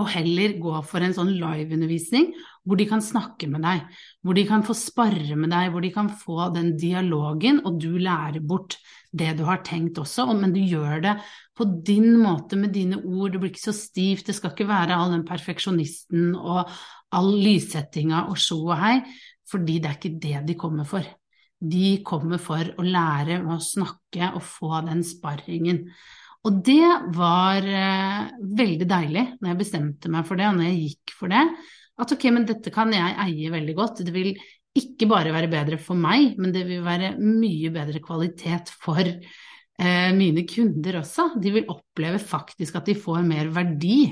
og 0.00 0.08
heller 0.14 0.54
gå 0.60 0.78
for 0.88 1.04
en 1.04 1.12
sånn 1.12 1.34
liveundervisning 1.36 2.30
hvor 2.62 2.78
de 2.78 2.86
kan 2.86 3.02
snakke 3.02 3.48
med 3.50 3.64
deg, 3.64 3.86
hvor 4.22 4.36
de 4.38 4.44
kan 4.46 4.62
få 4.66 4.74
sparre 4.78 5.36
med 5.38 5.50
deg, 5.50 5.70
hvor 5.72 5.82
de 5.82 5.90
kan 5.94 6.10
få 6.14 6.48
den 6.54 6.74
dialogen, 6.78 7.60
og 7.66 7.80
du 7.82 7.96
lærer 7.98 8.38
bort 8.38 8.76
det 9.12 9.32
du 9.38 9.42
har 9.48 9.64
tenkt 9.66 9.98
også, 10.00 10.28
men 10.38 10.54
du 10.54 10.60
gjør 10.62 11.02
det 11.04 11.16
på 11.58 11.66
din 11.84 12.14
måte 12.22 12.56
med 12.56 12.72
dine 12.74 13.00
ord, 13.02 13.34
det 13.34 13.42
blir 13.42 13.52
ikke 13.52 13.66
så 13.66 13.74
stivt, 13.76 14.28
det 14.28 14.36
skal 14.38 14.54
ikke 14.54 14.70
være 14.70 14.96
all 14.96 15.12
den 15.16 15.26
perfeksjonisten 15.28 16.32
og 16.38 16.70
all 17.12 17.34
lyssettinga 17.42 18.26
og 18.30 18.38
sjo 18.40 18.62
og 18.70 18.78
hei, 18.80 18.96
fordi 19.50 19.80
det 19.82 19.90
er 19.90 19.98
ikke 19.98 20.16
det 20.22 20.46
de 20.48 20.56
kommer 20.56 20.88
for. 20.88 21.04
De 21.62 21.98
kommer 22.06 22.40
for 22.42 22.72
å 22.78 22.86
lære 22.86 23.42
å 23.44 23.58
snakke 23.62 24.32
og 24.32 24.42
få 24.42 24.80
den 24.86 25.04
sparringen. 25.06 25.84
Og 26.48 26.56
det 26.66 26.88
var 27.14 27.62
eh, 27.62 28.32
veldig 28.58 28.88
deilig 28.90 29.26
når 29.36 29.52
jeg 29.52 29.60
bestemte 29.60 30.10
meg 30.10 30.26
for 30.26 30.40
det, 30.40 30.48
og 30.48 30.58
når 30.58 30.70
jeg 30.70 30.80
gikk 30.88 31.14
for 31.20 31.30
det, 31.30 31.44
at 32.00 32.12
ok, 32.14 32.26
men 32.32 32.48
dette 32.48 32.72
kan 32.72 32.92
jeg 32.94 33.16
eie 33.26 33.52
veldig 33.52 33.74
godt. 33.76 34.02
Det 34.06 34.14
vil 34.14 34.32
ikke 34.78 35.08
bare 35.10 35.32
være 35.34 35.50
bedre 35.52 35.78
for 35.80 35.98
meg, 35.98 36.38
men 36.40 36.54
det 36.54 36.64
vil 36.68 36.84
være 36.84 37.14
mye 37.20 37.72
bedre 37.74 38.00
kvalitet 38.04 38.72
for 38.80 39.02
eh, 39.04 40.10
mine 40.16 40.46
kunder 40.48 41.02
også. 41.02 41.32
De 41.42 41.52
vil 41.52 41.68
oppleve 41.72 42.20
faktisk 42.22 42.80
at 42.80 42.88
de 42.88 42.96
får 42.98 43.20
mer 43.26 43.52
verdi 43.52 44.06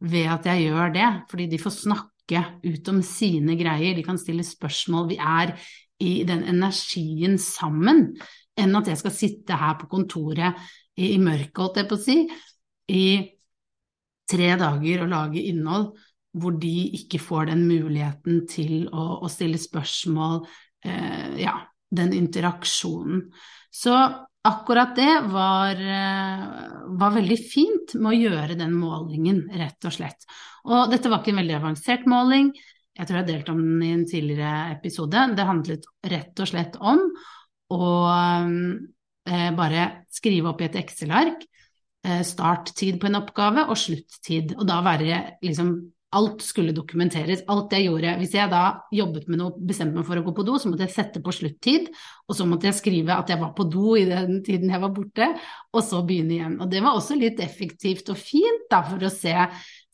ved 0.00 0.32
at 0.32 0.48
jeg 0.48 0.70
gjør 0.70 0.94
det, 0.96 1.08
fordi 1.30 1.48
de 1.52 1.60
får 1.60 1.76
snakke 1.76 2.44
ut 2.64 2.88
om 2.92 3.00
sine 3.04 3.56
greier, 3.58 3.96
de 3.96 4.06
kan 4.06 4.18
stille 4.20 4.46
spørsmål. 4.46 5.10
Vi 5.10 5.18
er 5.20 5.52
i 6.00 6.22
den 6.24 6.46
energien 6.48 7.36
sammen, 7.42 8.06
enn 8.56 8.78
at 8.78 8.88
jeg 8.88 9.00
skal 9.02 9.12
sitte 9.12 9.58
her 9.60 9.76
på 9.80 9.90
kontoret 9.90 10.56
i, 10.96 11.12
i 11.12 11.18
mørket, 11.20 11.60
holdt 11.60 11.82
jeg 11.82 11.90
på 11.90 11.98
å 11.98 12.00
si, 12.00 12.16
i 12.90 13.04
tre 14.30 14.54
dager 14.56 15.04
og 15.04 15.12
lage 15.12 15.42
innhold 15.50 15.90
hvor 16.36 16.56
de 16.62 16.74
ikke 17.00 17.20
får 17.22 17.50
den 17.50 17.64
muligheten 17.66 18.44
til 18.50 18.88
å, 18.94 19.20
å 19.24 19.30
stille 19.30 19.58
spørsmål, 19.60 20.42
eh, 20.86 21.40
ja, 21.42 21.56
den 21.90 22.14
interaksjonen. 22.14 23.24
Så 23.74 23.94
akkurat 24.46 24.94
det 24.96 25.14
var, 25.32 25.74
eh, 25.74 26.44
var, 26.86 27.16
veldig 27.16 27.38
fint 27.42 27.96
med 27.98 28.12
å 28.12 28.18
gjøre 28.18 28.58
den 28.60 28.76
målingen, 28.78 29.48
rett 29.50 29.88
og 29.88 29.96
slett. 29.96 30.28
Og 30.70 30.90
dette 30.92 31.10
var 31.10 31.22
ikke 31.22 31.34
en 31.34 31.42
veldig 31.42 31.58
avansert 31.58 32.06
måling, 32.10 32.52
jeg 33.00 33.06
tror 33.06 33.16
jeg 33.16 33.24
har 33.24 33.28
delt 33.30 33.52
om 33.52 33.60
den 33.60 33.82
i 33.82 33.92
en 33.94 34.06
tidligere 34.08 34.72
episode. 34.74 35.22
Det 35.36 35.46
handlet 35.48 35.86
rett 36.10 36.42
og 36.42 36.48
slett 36.50 36.74
om 36.80 37.04
å 37.72 37.86
eh, 38.10 39.46
bare 39.56 39.86
skrive 40.12 40.50
opp 40.50 40.60
i 40.60 40.66
et 40.66 40.76
Excel-ark 40.82 41.46
eh, 41.46 42.20
starttid 42.26 42.98
på 43.00 43.08
en 43.08 43.20
oppgave 43.22 43.64
og 43.70 43.78
sluttid, 43.78 44.56
og 44.58 44.66
da 44.68 44.80
være 44.84 45.22
liksom 45.46 45.72
Alt 46.18 46.42
skulle 46.42 46.74
dokumenteres, 46.74 47.44
alt 47.46 47.70
jeg 47.76 47.86
gjorde. 47.86 48.16
Hvis 48.18 48.32
jeg 48.34 48.50
da 48.50 48.62
jobbet 48.90 49.28
med 49.30 49.38
noe, 49.38 49.52
bestemte 49.62 49.94
meg 49.94 50.08
for 50.08 50.18
å 50.18 50.24
gå 50.26 50.32
på 50.34 50.44
do, 50.48 50.56
så 50.58 50.70
måtte 50.70 50.88
jeg 50.88 50.94
sette 50.96 51.22
på 51.22 51.34
sluttid, 51.34 51.86
og 52.26 52.34
så 52.34 52.46
måtte 52.50 52.66
jeg 52.66 52.78
skrive 52.80 53.14
at 53.14 53.30
jeg 53.30 53.38
var 53.38 53.52
på 53.54 53.68
do 53.70 53.94
i 53.94 54.02
den 54.08 54.40
tiden 54.46 54.72
jeg 54.74 54.82
var 54.82 54.90
borte, 54.96 55.28
og 55.70 55.84
så 55.86 56.02
begynne 56.06 56.34
igjen. 56.34 56.56
Og 56.58 56.72
det 56.72 56.82
var 56.82 56.98
også 56.98 57.18
litt 57.18 57.38
effektivt 57.44 58.10
og 58.10 58.18
fint 58.18 58.66
da, 58.72 58.82
for 58.88 59.06
å 59.06 59.12
se 59.14 59.36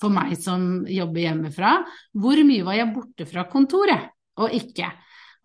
for 0.01 0.13
meg 0.13 0.33
som 0.41 0.87
jobber 0.89 1.27
hjemmefra, 1.27 1.75
hvor 2.17 2.41
mye 2.49 2.65
var 2.65 2.81
jeg 2.81 2.95
borte 2.97 3.29
fra 3.29 3.45
kontoret, 3.53 4.09
og 4.41 4.57
ikke. 4.57 4.89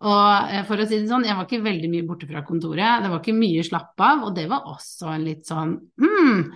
Og 0.02 0.50
eh, 0.50 0.64
for 0.66 0.80
å 0.80 0.88
si 0.88 0.98
det 0.98 1.08
sånn, 1.10 1.28
jeg 1.28 1.36
var 1.38 1.46
ikke 1.46 1.62
veldig 1.62 1.92
mye 1.92 2.08
borte 2.08 2.26
fra 2.30 2.42
kontoret, 2.46 3.04
det 3.04 3.12
var 3.12 3.20
ikke 3.20 3.36
mye 3.36 3.62
slapp 3.66 4.08
av, 4.08 4.26
og 4.26 4.36
det 4.40 4.48
var 4.50 4.72
også 4.72 5.12
en 5.14 5.26
litt 5.28 5.44
sånn 5.48 5.76
hmm, 6.00 6.46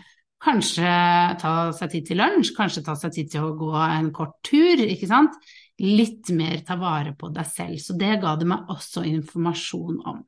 Kanskje 0.46 0.90
ta 1.40 1.52
seg 1.74 1.90
tid 1.90 2.06
til 2.10 2.20
lunsj, 2.22 2.52
kanskje 2.54 2.84
ta 2.86 2.94
seg 2.98 3.14
tid 3.16 3.32
til 3.32 3.48
å 3.48 3.56
gå 3.58 3.72
en 3.82 4.12
kort 4.14 4.38
tur, 4.46 4.82
ikke 4.84 5.08
sant. 5.10 5.34
Litt 5.82 6.30
mer 6.32 6.62
ta 6.64 6.78
vare 6.80 7.12
på 7.18 7.32
deg 7.34 7.48
selv. 7.50 7.80
Så 7.82 7.96
det 7.98 8.14
ga 8.22 8.36
det 8.38 8.46
meg 8.48 8.70
også 8.72 9.02
informasjon 9.10 9.98
om. 10.06 10.22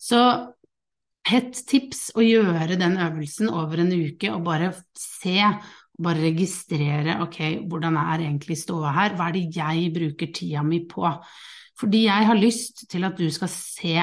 Så 0.00 0.22
et 1.22 1.54
tips 1.68 2.08
å 2.18 2.24
gjøre 2.24 2.80
den 2.80 2.96
øvelsen 2.98 3.52
over 3.52 3.84
en 3.84 3.92
uke 3.92 4.32
og 4.32 4.42
bare 4.48 4.72
se 4.98 5.36
bare 6.02 6.24
registrere 6.24 7.18
ok, 7.22 7.38
hvordan 7.70 7.98
er 8.00 8.24
egentlig 8.24 8.56
ståa 8.58 8.92
her, 8.96 9.16
hva 9.16 9.28
er 9.28 9.36
det 9.36 9.44
jeg 9.54 9.90
bruker 9.94 10.32
tida 10.34 10.62
mi 10.66 10.82
på? 10.88 11.06
Fordi 11.78 12.06
jeg 12.06 12.28
har 12.28 12.38
lyst 12.38 12.86
til 12.90 13.04
at 13.06 13.18
du 13.18 13.28
skal 13.32 13.50
se 13.52 13.96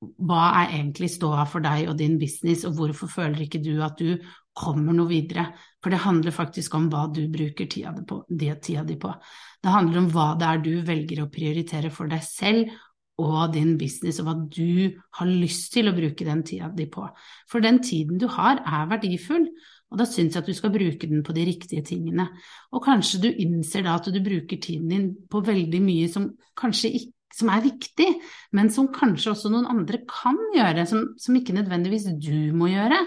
hva 0.00 0.44
er 0.62 0.76
egentlig 0.78 1.10
ståa 1.12 1.44
for 1.48 1.64
deg 1.64 1.90
og 1.90 1.98
din 1.98 2.16
business, 2.20 2.64
og 2.64 2.78
hvorfor 2.78 3.10
føler 3.10 3.44
ikke 3.44 3.60
du 3.60 3.74
at 3.84 3.98
du 4.00 4.14
kommer 4.56 4.96
noe 4.96 5.08
videre? 5.10 5.46
For 5.80 5.92
det 5.92 6.02
handler 6.04 6.34
faktisk 6.34 6.74
om 6.76 6.90
hva 6.92 7.06
du 7.12 7.22
bruker 7.32 7.68
tida 7.70 7.94
di 7.96 8.04
på. 8.06 8.22
Tida 8.28 8.84
di 8.84 8.98
på. 9.00 9.12
Det 9.62 9.74
handler 9.74 10.02
om 10.02 10.08
hva 10.12 10.28
det 10.38 10.48
er 10.48 10.62
du 10.64 10.72
velger 10.86 11.24
å 11.24 11.30
prioritere 11.32 11.92
for 11.94 12.10
deg 12.10 12.24
selv 12.26 12.78
og 13.20 13.52
din 13.52 13.74
business, 13.76 14.20
og 14.20 14.28
hva 14.30 14.36
du 14.48 14.96
har 15.18 15.28
lyst 15.28 15.74
til 15.74 15.90
å 15.90 15.96
bruke 15.96 16.24
den 16.24 16.40
tida 16.46 16.70
di 16.72 16.86
på. 16.88 17.04
For 17.50 17.60
den 17.60 17.82
tiden 17.84 18.20
du 18.20 18.26
har, 18.32 18.62
er 18.64 18.88
verdifull, 18.88 19.44
og 19.90 20.00
da 20.00 20.06
syns 20.06 20.36
jeg 20.36 20.40
at 20.40 20.48
du 20.48 20.56
skal 20.56 20.72
bruke 20.72 21.08
den 21.10 21.24
på 21.26 21.34
de 21.36 21.44
riktige 21.48 21.84
tingene. 21.84 22.28
Og 22.72 22.84
kanskje 22.84 23.20
du 23.24 23.28
innser 23.30 23.84
da 23.84 23.98
at 23.98 24.08
du 24.08 24.20
bruker 24.24 24.60
tiden 24.62 24.92
din 24.92 25.08
på 25.28 25.42
veldig 25.44 25.80
mye 25.84 26.08
som 26.12 26.30
kanskje 26.58 26.94
ikke 27.00 27.16
som 27.30 27.50
er 27.54 27.62
viktig, 27.62 28.08
men 28.58 28.72
som 28.74 28.88
kanskje 28.90 29.30
også 29.30 29.52
noen 29.52 29.68
andre 29.70 30.00
kan 30.10 30.38
gjøre, 30.54 30.82
som, 30.90 31.04
som 31.14 31.36
ikke 31.38 31.54
nødvendigvis 31.54 32.08
du 32.18 32.50
må 32.58 32.72
gjøre. 32.72 32.98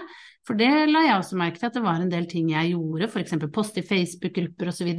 For 0.44 0.58
det 0.60 0.70
la 0.90 1.04
jeg 1.06 1.16
også 1.16 1.38
merke 1.40 1.60
til 1.60 1.70
at 1.70 1.76
det 1.78 1.82
var 1.84 2.02
en 2.02 2.10
del 2.12 2.26
ting 2.28 2.50
jeg 2.52 2.74
gjorde, 2.74 3.08
f.eks. 3.08 3.36
poste 3.52 3.80
i 3.80 3.86
Facebook-grupper 3.88 4.70
osv., 4.72 4.90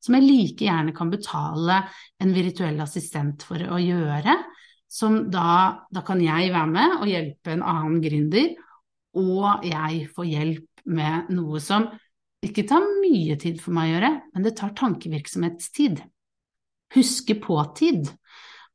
som 0.00 0.16
jeg 0.16 0.24
like 0.24 0.64
gjerne 0.64 0.94
kan 0.96 1.12
betale 1.12 1.82
en 2.24 2.32
virtuell 2.32 2.80
assistent 2.80 3.44
for 3.44 3.60
å 3.68 3.80
gjøre. 3.82 4.36
Som 4.88 5.26
da, 5.28 5.84
da 5.92 6.00
kan 6.06 6.22
jeg 6.24 6.54
være 6.54 6.72
med 6.72 6.96
og 7.02 7.10
hjelpe 7.10 7.52
en 7.52 7.66
annen 7.68 8.00
gründer, 8.00 8.54
og 9.20 9.66
jeg 9.68 10.06
får 10.16 10.30
hjelp 10.30 10.84
med 10.88 11.28
noe 11.36 11.60
som 11.60 11.90
ikke 12.44 12.64
tar 12.70 12.84
mye 13.02 13.36
tid 13.40 13.58
for 13.60 13.76
meg 13.76 13.90
å 13.90 13.94
gjøre, 13.96 14.12
men 14.32 14.46
det 14.46 14.54
tar 14.56 14.72
tankevirksomhetstid. 14.78 16.00
Huske 16.96 17.36
på-tid. 17.42 18.08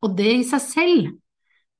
Og 0.03 0.17
det 0.19 0.29
i 0.35 0.45
seg 0.45 0.61
selv 0.67 1.13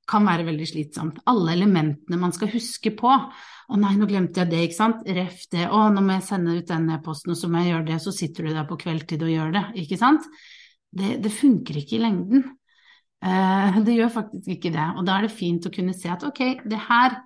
kan 0.08 0.26
være 0.28 0.46
veldig 0.48 0.66
slitsomt. 0.68 1.20
Alle 1.30 1.54
elementene 1.54 2.18
man 2.20 2.34
skal 2.36 2.50
huske 2.52 2.92
på. 2.96 3.12
Å 3.14 3.78
nei, 3.80 3.94
nå 3.96 4.08
glemte 4.08 4.42
jeg 4.42 4.52
det, 4.52 4.64
ikke 4.66 4.76
sant. 4.76 5.06
Ref 5.16 5.46
det. 5.52 5.68
Å, 5.68 5.86
nå 5.94 6.02
må 6.04 6.18
jeg 6.18 6.26
sende 6.26 6.56
ut 6.58 6.68
den 6.68 6.90
e-posten, 6.92 7.32
og 7.32 7.40
så 7.40 7.48
må 7.48 7.62
jeg 7.62 7.72
gjøre 7.72 7.88
det. 7.88 8.00
Så 8.04 8.12
sitter 8.16 8.48
du 8.48 8.52
der 8.52 8.68
på 8.68 8.78
kveldstid 8.80 9.24
og 9.24 9.32
gjør 9.32 9.54
det, 9.56 9.64
ikke 9.84 10.00
sant. 10.00 10.26
Det, 10.94 11.16
det 11.24 11.32
funker 11.32 11.80
ikke 11.80 11.98
i 11.98 12.02
lengden. 12.04 12.44
Eh, 13.24 13.78
det 13.86 13.96
gjør 13.96 14.12
faktisk 14.18 14.50
ikke 14.56 14.74
det. 14.74 14.88
Og 14.98 15.06
da 15.08 15.18
er 15.18 15.26
det 15.26 15.36
fint 15.36 15.66
å 15.66 15.72
kunne 15.74 15.96
se 15.96 16.12
at 16.12 16.26
ok, 16.26 16.42
det 16.68 16.82
her 16.88 17.16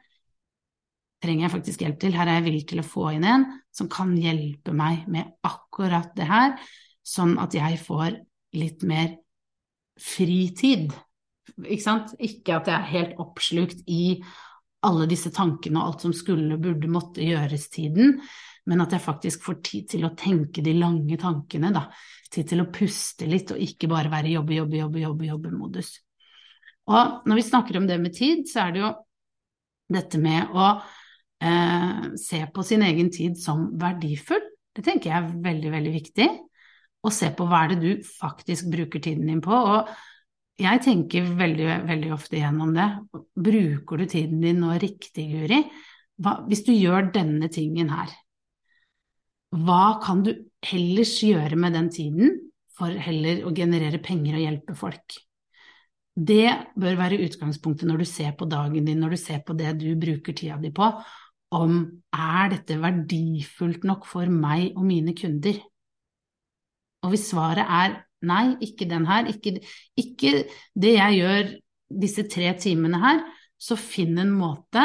trenger 1.23 1.49
jeg 1.49 1.55
faktisk 1.57 1.83
hjelp 1.83 1.99
til. 2.03 2.15
Her 2.15 2.31
er 2.31 2.39
jeg 2.39 2.47
villig 2.47 2.67
til 2.71 2.83
å 2.83 2.87
få 2.87 3.11
inn 3.17 3.27
en 3.27 3.49
som 3.75 3.91
kan 3.91 4.15
hjelpe 4.19 4.75
meg 4.77 5.09
med 5.11 5.35
akkurat 5.47 6.15
det 6.19 6.29
her, 6.31 6.55
sånn 7.07 7.37
at 7.43 7.55
jeg 7.57 7.81
får 7.83 8.21
litt 8.59 8.85
mer 8.87 9.17
fritid 9.99 10.95
ikke 11.57 11.85
sant? 11.85 12.15
Ikke 12.19 12.59
at 12.59 12.69
jeg 12.71 12.77
er 12.77 12.93
helt 12.93 13.23
oppslukt 13.23 13.83
i 13.91 14.19
alle 14.87 15.09
disse 15.11 15.33
tankene 15.35 15.81
og 15.81 15.91
alt 15.91 16.05
som 16.07 16.15
skulle, 16.15 16.59
burde, 16.63 16.91
måtte 16.91 17.25
gjøres-tiden, 17.25 18.19
men 18.69 18.85
at 18.85 18.93
jeg 18.95 19.03
faktisk 19.03 19.47
får 19.47 19.59
tid 19.65 19.89
til 19.95 20.07
å 20.07 20.13
tenke 20.19 20.63
de 20.63 20.75
lange 20.77 21.19
tankene, 21.19 21.73
da. 21.75 21.89
Tid 22.31 22.51
til 22.53 22.63
å 22.63 22.69
puste 22.73 23.27
litt 23.27 23.51
og 23.55 23.63
ikke 23.65 23.89
bare 23.91 24.13
være 24.13 24.35
jobbe, 24.35 24.55
jobbe, 24.59 24.79
jobbe, 24.83 25.03
jobbe, 25.03 25.29
jobbe-modus. 25.33 25.93
Og 26.89 27.29
når 27.29 27.41
vi 27.41 27.47
snakker 27.49 27.79
om 27.81 27.89
det 27.89 27.99
med 28.01 28.15
tid, 28.17 28.45
så 28.49 28.67
er 28.67 28.75
det 28.75 28.83
jo 28.85 28.93
dette 29.93 30.21
med 30.21 30.53
å 30.53 30.69
eh, 31.45 32.05
se 32.21 32.43
på 32.53 32.65
sin 32.65 32.85
egen 32.85 33.11
tid 33.13 33.41
som 33.41 33.71
verdifull. 33.81 34.45
Det 34.77 34.85
tenker 34.87 35.11
jeg 35.11 35.19
er 35.19 35.41
veldig, 35.49 35.73
veldig 35.75 35.95
viktig. 35.97 36.29
Å 36.99 37.13
se 37.15 37.33
på 37.35 37.47
hva 37.49 37.65
er 37.65 37.75
det 37.75 37.81
du 37.83 38.07
faktisk 38.09 38.69
bruker 38.73 39.03
tiden 39.03 39.29
din 39.31 39.43
på. 39.45 39.55
og 39.55 39.91
jeg 40.59 40.81
tenker 40.83 41.29
veldig, 41.39 41.67
veldig 41.87 42.11
ofte 42.15 42.41
gjennom 42.41 42.73
det. 42.75 42.89
Bruker 43.39 44.01
du 44.01 44.09
tiden 44.11 44.41
din 44.43 44.59
nå 44.63 44.75
riktig, 44.83 45.29
Guri? 45.31 45.61
Hva, 46.19 46.41
hvis 46.49 46.65
du 46.67 46.73
gjør 46.75 47.13
denne 47.15 47.47
tingen 47.55 47.93
her, 47.95 48.11
hva 49.55 50.01
kan 50.03 50.25
du 50.27 50.33
ellers 50.75 51.15
gjøre 51.23 51.57
med 51.57 51.77
den 51.79 51.89
tiden 51.95 52.35
for 52.79 52.91
heller 52.91 53.47
å 53.47 53.55
generere 53.55 54.03
penger 54.03 54.35
og 54.37 54.45
hjelpe 54.45 54.77
folk? 54.79 55.21
Det 56.19 56.51
bør 56.75 56.99
være 56.99 57.21
utgangspunktet 57.29 57.87
når 57.87 58.03
du 58.03 58.09
ser 58.11 58.35
på 58.35 58.49
dagen 58.51 58.83
din, 58.83 58.99
når 58.99 59.15
du 59.15 59.21
ser 59.23 59.45
på 59.47 59.55
det 59.55 59.77
du 59.79 59.93
bruker 60.01 60.35
tida 60.35 60.59
di 60.59 60.73
på, 60.75 60.91
om 61.55 61.79
er 62.11 62.51
dette 62.53 62.77
verdifullt 62.83 63.87
nok 63.87 64.11
for 64.11 64.27
meg 64.27 64.75
og 64.75 64.83
mine 64.91 65.15
kunder? 65.17 65.63
Og 67.07 67.15
hvis 67.15 67.29
svaret 67.31 67.63
er 67.63 68.01
Nei, 68.27 68.57
ikke 68.65 68.89
den 68.91 69.07
her. 69.07 69.29
Ikke, 69.31 69.59
ikke 69.99 70.33
det 70.75 70.95
jeg 70.97 71.21
gjør 71.21 71.53
disse 72.03 72.25
tre 72.31 72.51
timene 72.61 73.01
her. 73.03 73.23
Så 73.59 73.79
finn 73.79 74.19
en 74.23 74.33
måte 74.35 74.83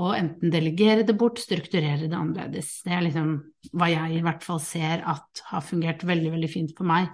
å 0.00 0.12
enten 0.16 0.52
delegere 0.52 1.04
det 1.06 1.16
bort, 1.18 1.40
strukturere 1.42 2.06
det 2.06 2.16
annerledes. 2.16 2.78
Det 2.86 2.94
er 2.94 3.04
liksom 3.04 3.34
hva 3.76 3.90
jeg 3.90 4.16
i 4.16 4.22
hvert 4.24 4.46
fall 4.46 4.62
ser 4.62 5.04
at 5.08 5.42
har 5.50 5.66
fungert 5.66 6.06
veldig, 6.06 6.32
veldig 6.36 6.50
fint 6.50 6.72
for 6.76 6.88
meg. 6.88 7.10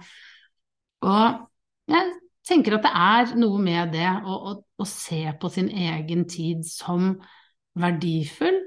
Og 1.05 1.43
jeg 1.91 2.13
tenker 2.47 2.77
at 2.77 2.85
det 2.85 2.93
er 2.93 3.35
noe 3.41 3.59
med 3.61 3.91
det 3.95 4.07
å, 4.07 4.37
å, 4.51 4.55
å 4.61 4.87
se 4.87 5.23
på 5.41 5.51
sin 5.51 5.69
egen 5.73 6.25
tid 6.29 6.63
som 6.69 7.15
verdifull, 7.77 8.61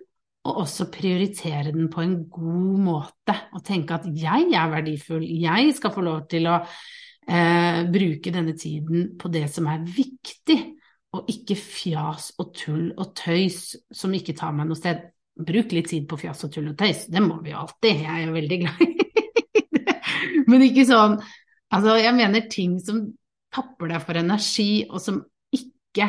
og 0.51 0.65
også 0.65 0.89
prioritere 0.93 1.71
den 1.71 1.89
på 1.93 2.03
en 2.03 2.17
god 2.31 2.81
måte. 2.83 3.37
Og 3.55 3.63
tenke 3.67 3.97
at 3.97 4.09
jeg 4.11 4.51
er 4.57 4.73
verdifull, 4.73 5.23
jeg 5.23 5.75
skal 5.77 5.95
få 5.95 6.05
lov 6.05 6.25
til 6.31 6.49
å 6.51 6.59
eh, 6.61 7.85
bruke 7.91 8.35
denne 8.35 8.57
tiden 8.59 9.13
på 9.21 9.31
det 9.33 9.47
som 9.53 9.69
er 9.71 9.85
viktig, 9.87 10.59
og 11.15 11.31
ikke 11.31 11.57
fjas 11.59 12.33
og 12.39 12.53
tull 12.55 12.91
og 12.93 13.15
tøys 13.19 13.75
som 13.95 14.15
ikke 14.15 14.37
tar 14.39 14.55
meg 14.57 14.71
noe 14.71 14.79
sted. 14.79 15.09
Bruk 15.41 15.73
litt 15.73 15.89
tid 15.91 16.09
på 16.11 16.19
fjas 16.21 16.45
og 16.47 16.53
tull 16.55 16.73
og 16.73 16.79
tøys, 16.79 17.07
det 17.11 17.23
må 17.25 17.39
vi 17.45 17.55
jo 17.55 17.63
alltid, 17.63 18.03
jeg 18.05 18.11
er 18.11 18.27
jo 18.27 18.35
veldig 18.35 18.59
glad 18.65 18.83
i 18.87 19.71
det. 19.79 19.97
Men 20.51 20.67
ikke 20.67 20.89
sånn 20.89 21.21
Altså, 21.71 21.93
jeg 22.03 22.11
mener 22.19 22.49
ting 22.51 22.73
som 22.83 22.97
tapper 23.55 23.93
deg 23.93 24.03
for 24.03 24.19
energi, 24.19 24.89
og 24.91 24.99
som 24.99 25.21
ikke 25.55 26.09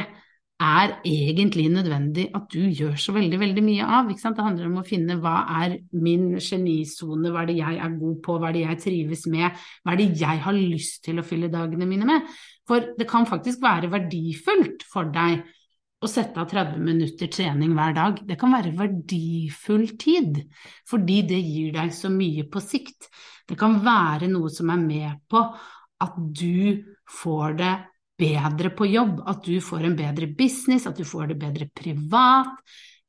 er 0.62 0.93
egentlig 1.08 1.65
nødvendig 1.74 2.28
at 2.38 2.45
du 2.54 2.60
gjør 2.69 2.97
så 3.00 3.15
veldig, 3.15 3.39
veldig 3.41 3.63
mye 3.65 3.88
av. 3.97 4.12
Det 4.12 4.45
handler 4.45 4.67
om 4.67 4.80
å 4.82 4.86
finne 4.86 5.17
hva 5.21 5.36
er 5.63 5.78
min 5.91 6.36
genisone, 6.38 7.32
hva 7.34 7.43
er 7.43 7.50
det 7.50 7.58
jeg 7.58 7.80
er 7.82 7.95
god 8.02 8.19
på, 8.26 8.36
hva 8.38 8.52
er 8.52 8.58
det 8.58 8.65
jeg 8.67 8.82
trives 8.86 9.26
med, 9.32 9.63
hva 9.82 9.95
er 9.95 10.02
det 10.02 10.10
jeg 10.21 10.43
har 10.45 10.58
lyst 10.58 11.02
til 11.08 11.21
å 11.21 11.26
fylle 11.26 11.50
dagene 11.54 11.89
mine 11.89 12.08
med. 12.10 12.30
For 12.69 12.93
det 12.97 13.10
kan 13.10 13.26
faktisk 13.30 13.63
være 13.63 13.89
verdifullt 13.91 14.86
for 14.91 15.10
deg 15.13 15.41
å 16.02 16.10
sette 16.10 16.41
av 16.41 16.50
30 16.50 16.82
minutter 16.82 17.30
trening 17.30 17.76
hver 17.78 17.93
dag. 17.97 18.21
Det 18.26 18.38
kan 18.41 18.54
være 18.56 18.74
verdifull 18.78 19.86
tid, 20.02 20.43
fordi 20.89 21.21
det 21.30 21.41
gir 21.41 21.76
deg 21.76 21.93
så 21.93 22.10
mye 22.13 22.47
på 22.50 22.62
sikt. 22.63 23.10
Det 23.50 23.58
kan 23.60 23.82
være 23.86 24.30
noe 24.32 24.50
som 24.54 24.71
er 24.74 24.82
med 24.82 25.21
på 25.30 25.43
at 26.02 26.17
du 26.17 26.82
får 27.21 27.58
det 27.60 27.74
bedre 28.22 28.72
på 28.78 28.88
jobb, 28.92 29.20
at 29.28 29.44
du 29.46 29.58
får 29.64 29.90
en 29.90 29.98
bedre 29.98 30.30
business, 30.38 30.88
at 30.88 30.98
du 30.98 31.06
får 31.08 31.34
det 31.34 31.42
bedre 31.42 31.68
privat. 31.76 32.56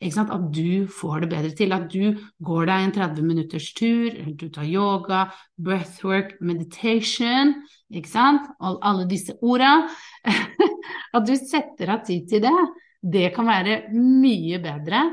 At 0.03 0.47
du 0.51 0.89
får 0.91 1.23
det 1.23 1.29
bedre 1.31 1.51
til. 1.55 1.73
At 1.75 1.87
du 1.93 2.17
går 2.43 2.67
deg 2.67 2.87
en 2.87 2.95
30 2.97 3.23
minutters 3.23 3.69
tur, 3.79 4.11
eller 4.11 4.35
du 4.35 4.49
tar 4.51 4.67
yoga, 4.67 5.29
breathwork, 5.55 6.41
meditation, 6.43 7.55
ikke 7.93 8.11
sant? 8.11 8.49
All, 8.59 8.81
alle 8.83 9.07
disse 9.11 9.37
orda. 9.43 9.87
at 11.17 11.29
du 11.29 11.37
setter 11.39 11.95
av 11.95 12.03
tid 12.09 12.27
til 12.31 12.43
det. 12.43 12.57
Det 13.03 13.29
kan 13.35 13.47
være 13.47 13.83
mye 13.95 14.59
bedre 14.63 15.05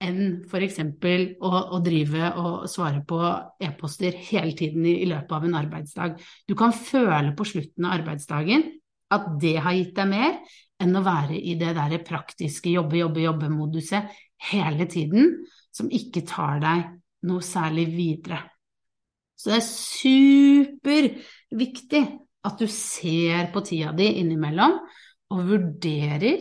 enn 0.00 0.44
f.eks. 0.48 0.78
Å, 0.80 1.50
å 1.76 1.80
drive 1.84 2.30
og 2.40 2.68
svare 2.70 3.02
på 3.06 3.18
e-poster 3.66 4.14
hele 4.30 4.54
tiden 4.56 4.86
i, 4.86 5.00
i 5.02 5.10
løpet 5.10 5.34
av 5.36 5.46
en 5.46 5.58
arbeidsdag. 5.58 6.14
Du 6.48 6.54
kan 6.58 6.72
føle 6.74 7.34
på 7.36 7.48
slutten 7.50 7.88
av 7.88 7.98
arbeidsdagen 7.98 8.64
at 9.10 9.24
det 9.42 9.56
har 9.64 9.74
gitt 9.76 9.96
deg 9.96 10.08
mer 10.10 10.32
enn 10.80 10.96
å 10.96 11.02
være 11.04 11.36
i 11.36 11.54
det 11.60 11.74
derre 11.76 11.98
praktiske 12.04 12.70
jobbe, 12.72 12.96
jobbe, 13.02 13.20
jobbe-moduset 13.26 14.02
hele 14.50 14.86
tiden, 14.90 15.44
som 15.74 15.90
ikke 15.92 16.22
tar 16.28 16.60
deg 16.62 16.84
noe 17.28 17.42
særlig 17.44 17.86
videre. 17.92 18.40
Så 19.36 19.50
det 19.52 19.58
er 19.60 19.66
superviktig 20.80 22.04
at 22.48 22.56
du 22.60 22.66
ser 22.72 23.50
på 23.52 23.60
tida 23.64 23.92
di 23.96 24.06
innimellom 24.20 24.72
og 25.30 25.46
vurderer 25.48 26.38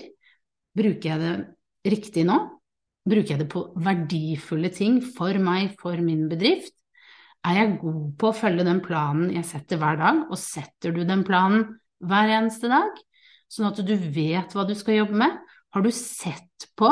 bruker 0.80 1.10
jeg 1.12 1.20
det 1.24 1.34
riktig 1.92 2.24
nå. 2.28 2.38
Bruker 3.10 3.32
jeg 3.34 3.42
det 3.42 3.52
på 3.52 3.62
verdifulle 3.80 4.70
ting 4.76 5.00
for 5.16 5.34
meg, 5.42 5.76
for 5.80 5.98
min 6.04 6.28
bedrift? 6.32 6.76
Er 7.48 7.56
jeg 7.56 7.78
god 7.82 8.16
på 8.20 8.26
å 8.30 8.36
følge 8.36 8.68
den 8.68 8.82
planen 8.84 9.32
jeg 9.32 9.48
setter 9.48 9.80
hver 9.80 9.98
dag, 10.00 10.16
og 10.28 10.38
setter 10.40 10.92
du 10.96 11.06
den 11.08 11.24
planen 11.28 11.80
hver 12.00 12.34
eneste 12.38 12.72
dag, 12.72 12.96
sånn 13.50 13.70
at 13.72 13.82
du 13.86 13.96
vet 13.96 14.54
hva 14.56 14.66
du 14.68 14.76
skal 14.78 15.02
jobbe 15.02 15.20
med? 15.24 15.36
Har 15.74 15.86
du 15.86 15.92
sett 15.94 16.70
på 16.80 16.90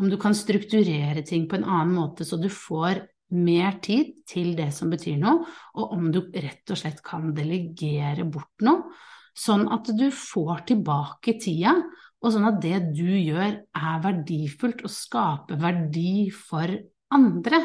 om 0.00 0.08
du 0.08 0.16
kan 0.20 0.36
strukturere 0.36 1.22
ting 1.26 1.46
på 1.48 1.58
en 1.58 1.66
annen 1.68 1.94
måte, 1.96 2.24
så 2.24 2.38
du 2.40 2.48
får 2.52 3.04
mer 3.36 3.78
tid 3.84 4.14
til 4.28 4.54
det 4.58 4.70
som 4.74 4.90
betyr 4.90 5.18
noe, 5.20 5.44
og 5.76 5.94
om 5.94 6.08
du 6.12 6.22
rett 6.32 6.72
og 6.72 6.80
slett 6.80 7.02
kan 7.06 7.30
delegere 7.36 8.26
bort 8.26 8.64
noe, 8.66 8.90
sånn 9.36 9.68
at 9.72 9.92
du 9.96 10.08
får 10.14 10.64
tilbake 10.72 11.36
tida, 11.40 11.76
og 12.20 12.34
sånn 12.34 12.48
at 12.50 12.58
det 12.60 12.80
du 12.96 13.06
gjør 13.06 13.60
er 13.60 14.02
verdifullt 14.04 14.82
og 14.84 14.92
skaper 14.92 15.60
verdi 15.60 16.28
for 16.34 16.72
andre. 17.14 17.62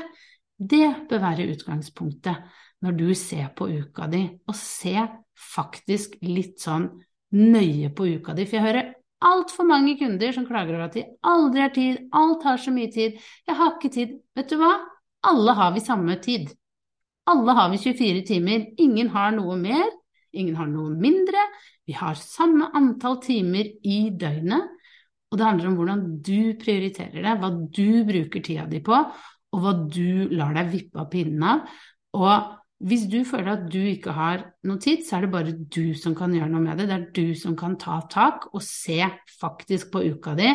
Det 0.55 1.07
bør 1.09 1.23
være 1.25 1.49
utgangspunktet 1.51 2.45
når 2.85 2.97
du 2.99 3.07
ser 3.17 3.49
på 3.57 3.67
uka 3.71 4.07
di, 4.11 4.23
og 4.45 4.57
se 4.57 4.95
faktisk 5.35 6.19
litt 6.23 6.61
sånn 6.61 6.87
nøye 7.35 7.89
på 7.95 8.07
uka 8.17 8.35
di. 8.37 8.45
For 8.45 8.59
jeg 8.59 8.65
hører 8.67 8.91
altfor 9.25 9.67
mange 9.67 9.95
kunder 9.99 10.35
som 10.35 10.45
klager 10.47 10.75
over 10.75 10.87
at 10.87 10.97
de 10.97 11.05
aldri 11.25 11.63
har 11.63 11.73
tid, 11.75 12.03
alt 12.15 12.45
har 12.45 12.61
så 12.61 12.73
mye 12.75 12.91
tid, 12.93 13.17
jeg 13.47 13.57
har 13.57 13.75
ikke 13.75 13.93
tid. 13.95 14.15
Vet 14.37 14.51
du 14.51 14.59
hva? 14.61 14.75
Alle 15.25 15.57
har 15.57 15.73
vi 15.73 15.83
samme 15.83 16.17
tid. 16.21 16.51
Alle 17.25 17.55
har 17.57 17.71
vi 17.73 17.81
24 17.81 18.25
timer, 18.27 18.67
ingen 18.77 19.09
har 19.15 19.33
noe 19.33 19.55
mer, 19.57 19.87
ingen 20.35 20.57
har 20.59 20.69
noe 20.69 20.91
mindre. 20.93 21.41
Vi 21.89 21.95
har 21.97 22.17
samme 22.19 22.69
antall 22.77 23.17
timer 23.23 23.71
i 23.81 24.11
døgnet, 24.13 24.73
og 25.31 25.39
det 25.39 25.47
handler 25.47 25.71
om 25.71 25.79
hvordan 25.79 26.03
du 26.23 26.53
prioriterer 26.61 27.25
det, 27.25 27.33
hva 27.41 27.49
du 27.49 28.05
bruker 28.05 28.45
tida 28.45 28.67
di 28.69 28.83
på, 28.85 28.99
og 29.55 29.63
hva 29.63 29.73
du 29.89 30.29
lar 30.35 30.53
deg 30.55 30.69
vippe 30.73 31.01
av 31.01 31.09
pinnen 31.09 31.47
av. 31.49 31.65
Og 32.15 32.53
hvis 32.85 33.07
du 33.09 33.23
føler 33.25 33.55
at 33.55 33.67
du 33.73 33.79
ikke 33.81 34.13
har 34.13 34.43
noe 34.67 34.77
tid, 34.81 35.01
så 35.05 35.17
er 35.17 35.25
det 35.25 35.33
bare 35.33 35.53
du 35.73 35.95
som 35.97 36.13
kan 36.17 36.33
gjøre 36.35 36.51
noe 36.51 36.61
med 36.61 36.77
det. 36.77 36.85
Det 36.89 36.95
er 36.95 37.07
du 37.17 37.37
som 37.37 37.55
kan 37.57 37.79
ta 37.81 37.97
tak 38.11 38.45
og 38.51 38.61
se 38.61 38.99
faktisk 39.39 39.89
på 39.95 40.03
uka 40.13 40.35
di. 40.37 40.51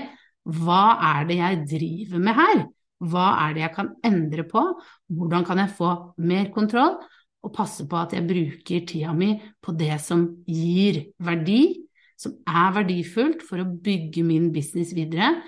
Hva 0.60 0.84
er 1.10 1.26
det 1.26 1.40
jeg 1.40 1.64
driver 1.72 2.22
med 2.22 2.38
her? 2.38 2.62
Hva 3.10 3.26
er 3.46 3.56
det 3.56 3.64
jeg 3.64 3.74
kan 3.74 3.90
endre 4.06 4.44
på? 4.46 4.62
Hvordan 5.10 5.46
kan 5.48 5.62
jeg 5.64 5.74
få 5.74 5.90
mer 6.22 6.52
kontroll? 6.54 7.00
Og 7.40 7.54
passe 7.56 7.86
på 7.88 7.98
at 7.98 8.14
jeg 8.14 8.28
bruker 8.28 8.86
tida 8.86 9.14
mi 9.16 9.32
på 9.64 9.74
det 9.74 9.96
som 10.04 10.26
gir 10.46 11.06
verdi, 11.24 11.62
som 12.20 12.36
er 12.46 12.74
verdifullt 12.76 13.42
for 13.48 13.62
å 13.62 13.70
bygge 13.80 14.22
min 14.28 14.50
business 14.54 14.92
videre, 14.94 15.38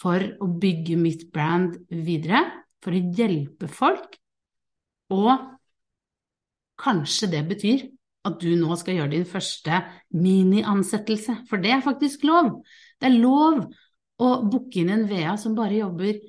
for 0.00 0.22
å 0.40 0.48
bygge 0.62 0.96
mitt 0.96 1.26
brand 1.34 1.74
videre, 1.90 2.46
for 2.82 2.94
å 2.94 3.02
hjelpe 3.18 3.68
folk. 3.68 4.14
Og 5.12 5.34
Kanskje 6.82 7.30
det 7.32 7.42
betyr 7.50 7.84
at 8.26 8.38
du 8.42 8.52
nå 8.58 8.74
skal 8.78 8.98
gjøre 8.98 9.14
din 9.16 9.26
første 9.26 9.80
miniansettelse, 10.14 11.40
for 11.50 11.62
det 11.62 11.72
er 11.74 11.84
faktisk 11.84 12.26
lov. 12.26 12.60
Det 12.98 13.08
er 13.08 13.18
lov 13.18 13.64
å 14.22 14.28
booke 14.46 14.82
inn 14.82 14.92
en 14.94 15.08
VA 15.10 15.34
som 15.40 15.56
bare 15.58 15.80
jobber 15.80 16.20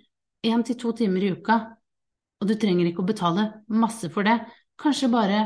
én 0.43 0.63
til 0.65 0.77
to 0.79 0.93
timer 0.97 1.25
i 1.25 1.33
uka, 1.37 1.59
og 2.41 2.49
du 2.49 2.55
trenger 2.59 2.89
ikke 2.89 3.03
å 3.03 3.09
betale 3.09 3.49
masse 3.71 4.09
for 4.13 4.25
det. 4.27 4.39
Kanskje 4.79 5.11
bare 5.13 5.43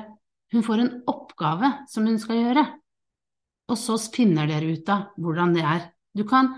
hun 0.56 0.64
får 0.64 0.84
en 0.84 0.94
oppgave 1.12 1.74
som 1.92 2.08
hun 2.08 2.20
skal 2.22 2.40
gjøre, 2.40 2.64
og 3.68 3.80
så 3.80 3.98
finner 4.00 4.48
dere 4.48 4.72
ut 4.72 4.90
av 4.90 5.20
hvordan 5.20 5.54
det 5.56 5.66
er. 5.68 5.84
Du 6.16 6.24
kan 6.28 6.54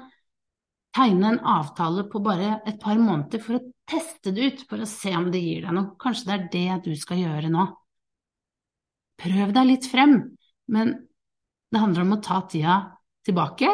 tegne 0.96 1.34
en 1.34 1.44
avtale 1.46 2.06
på 2.10 2.22
bare 2.24 2.60
et 2.70 2.78
par 2.82 2.98
måneder 3.02 3.42
for 3.42 3.58
å 3.58 3.66
teste 3.90 4.34
det 4.36 4.46
ut, 4.46 4.66
for 4.70 4.82
å 4.82 4.90
se 4.90 5.16
om 5.18 5.30
det 5.34 5.42
gir 5.42 5.66
deg 5.66 5.76
noe. 5.76 5.96
Kanskje 6.02 6.30
det 6.30 6.36
er 6.36 6.50
det 6.54 6.92
du 6.92 6.94
skal 7.00 7.24
gjøre 7.24 7.50
nå. 7.54 7.66
Prøv 9.20 9.54
deg 9.56 9.68
litt 9.68 9.88
frem, 9.92 10.16
men 10.72 10.96
det 11.70 11.82
handler 11.82 12.06
om 12.06 12.16
å 12.16 12.24
ta 12.24 12.42
tida 12.50 12.80
tilbake 13.28 13.70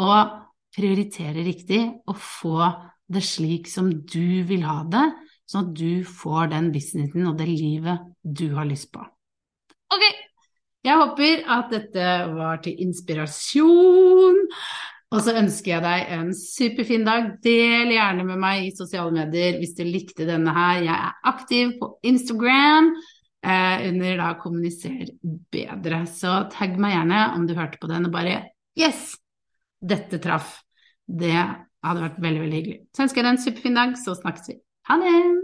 og 0.00 0.38
prioritere 0.74 1.44
riktig 1.46 1.82
og 2.08 2.18
få 2.18 2.70
det 3.10 3.22
slik 3.26 3.70
som 3.70 3.90
du 3.90 4.42
vil 4.46 4.64
ha 4.66 4.82
det, 4.90 5.06
sånn 5.50 5.70
at 5.70 5.78
du 5.78 6.06
får 6.06 6.52
den 6.52 6.70
businessen 6.74 7.26
og 7.30 7.38
det 7.38 7.48
livet 7.50 8.04
du 8.22 8.50
har 8.54 8.68
lyst 8.68 8.90
på. 8.94 9.02
Ok, 9.90 10.04
jeg 10.86 10.98
håper 11.00 11.42
at 11.50 11.74
dette 11.74 12.12
var 12.36 12.62
til 12.64 12.78
inspirasjon. 12.86 14.38
Og 15.10 15.24
så 15.26 15.34
ønsker 15.34 15.72
jeg 15.72 15.82
deg 15.82 16.12
en 16.14 16.28
superfin 16.38 17.02
dag. 17.06 17.32
Del 17.42 17.90
gjerne 17.96 18.26
med 18.28 18.38
meg 18.38 18.68
i 18.68 18.74
sosiale 18.76 19.10
medier 19.10 19.58
hvis 19.58 19.74
du 19.74 19.82
likte 19.82 20.28
denne 20.28 20.54
her. 20.54 20.84
Jeg 20.86 20.94
er 20.94 21.32
aktiv 21.32 21.72
på 21.80 21.88
Instagram 22.06 22.92
eh, 23.46 23.88
under 23.88 24.16
da 24.20 24.30
kommuniser 24.40 25.12
bedre. 25.52 26.04
Så 26.10 26.34
tagg 26.52 26.78
meg 26.80 26.96
gjerne 26.96 27.22
om 27.36 27.46
du 27.48 27.56
hørte 27.58 27.80
på 27.80 27.90
den 27.90 28.08
og 28.08 28.14
bare 28.14 28.42
Yes! 28.78 29.14
Dette 29.80 30.20
traff. 30.20 30.58
Det 31.08 31.32
hadde 31.32 32.02
vært 32.04 32.20
veldig, 32.20 32.42
veldig 32.44 32.58
hyggelig. 32.58 32.80
Så 32.92 33.06
ønsker 33.06 33.22
jeg 33.22 33.26
deg 33.26 33.36
en 33.36 33.44
superfin 33.46 33.78
dag, 33.80 33.96
så 33.98 34.16
snakkes 34.18 34.52
vi. 34.52 34.60
Ha 34.90 35.00
det! 35.00 35.39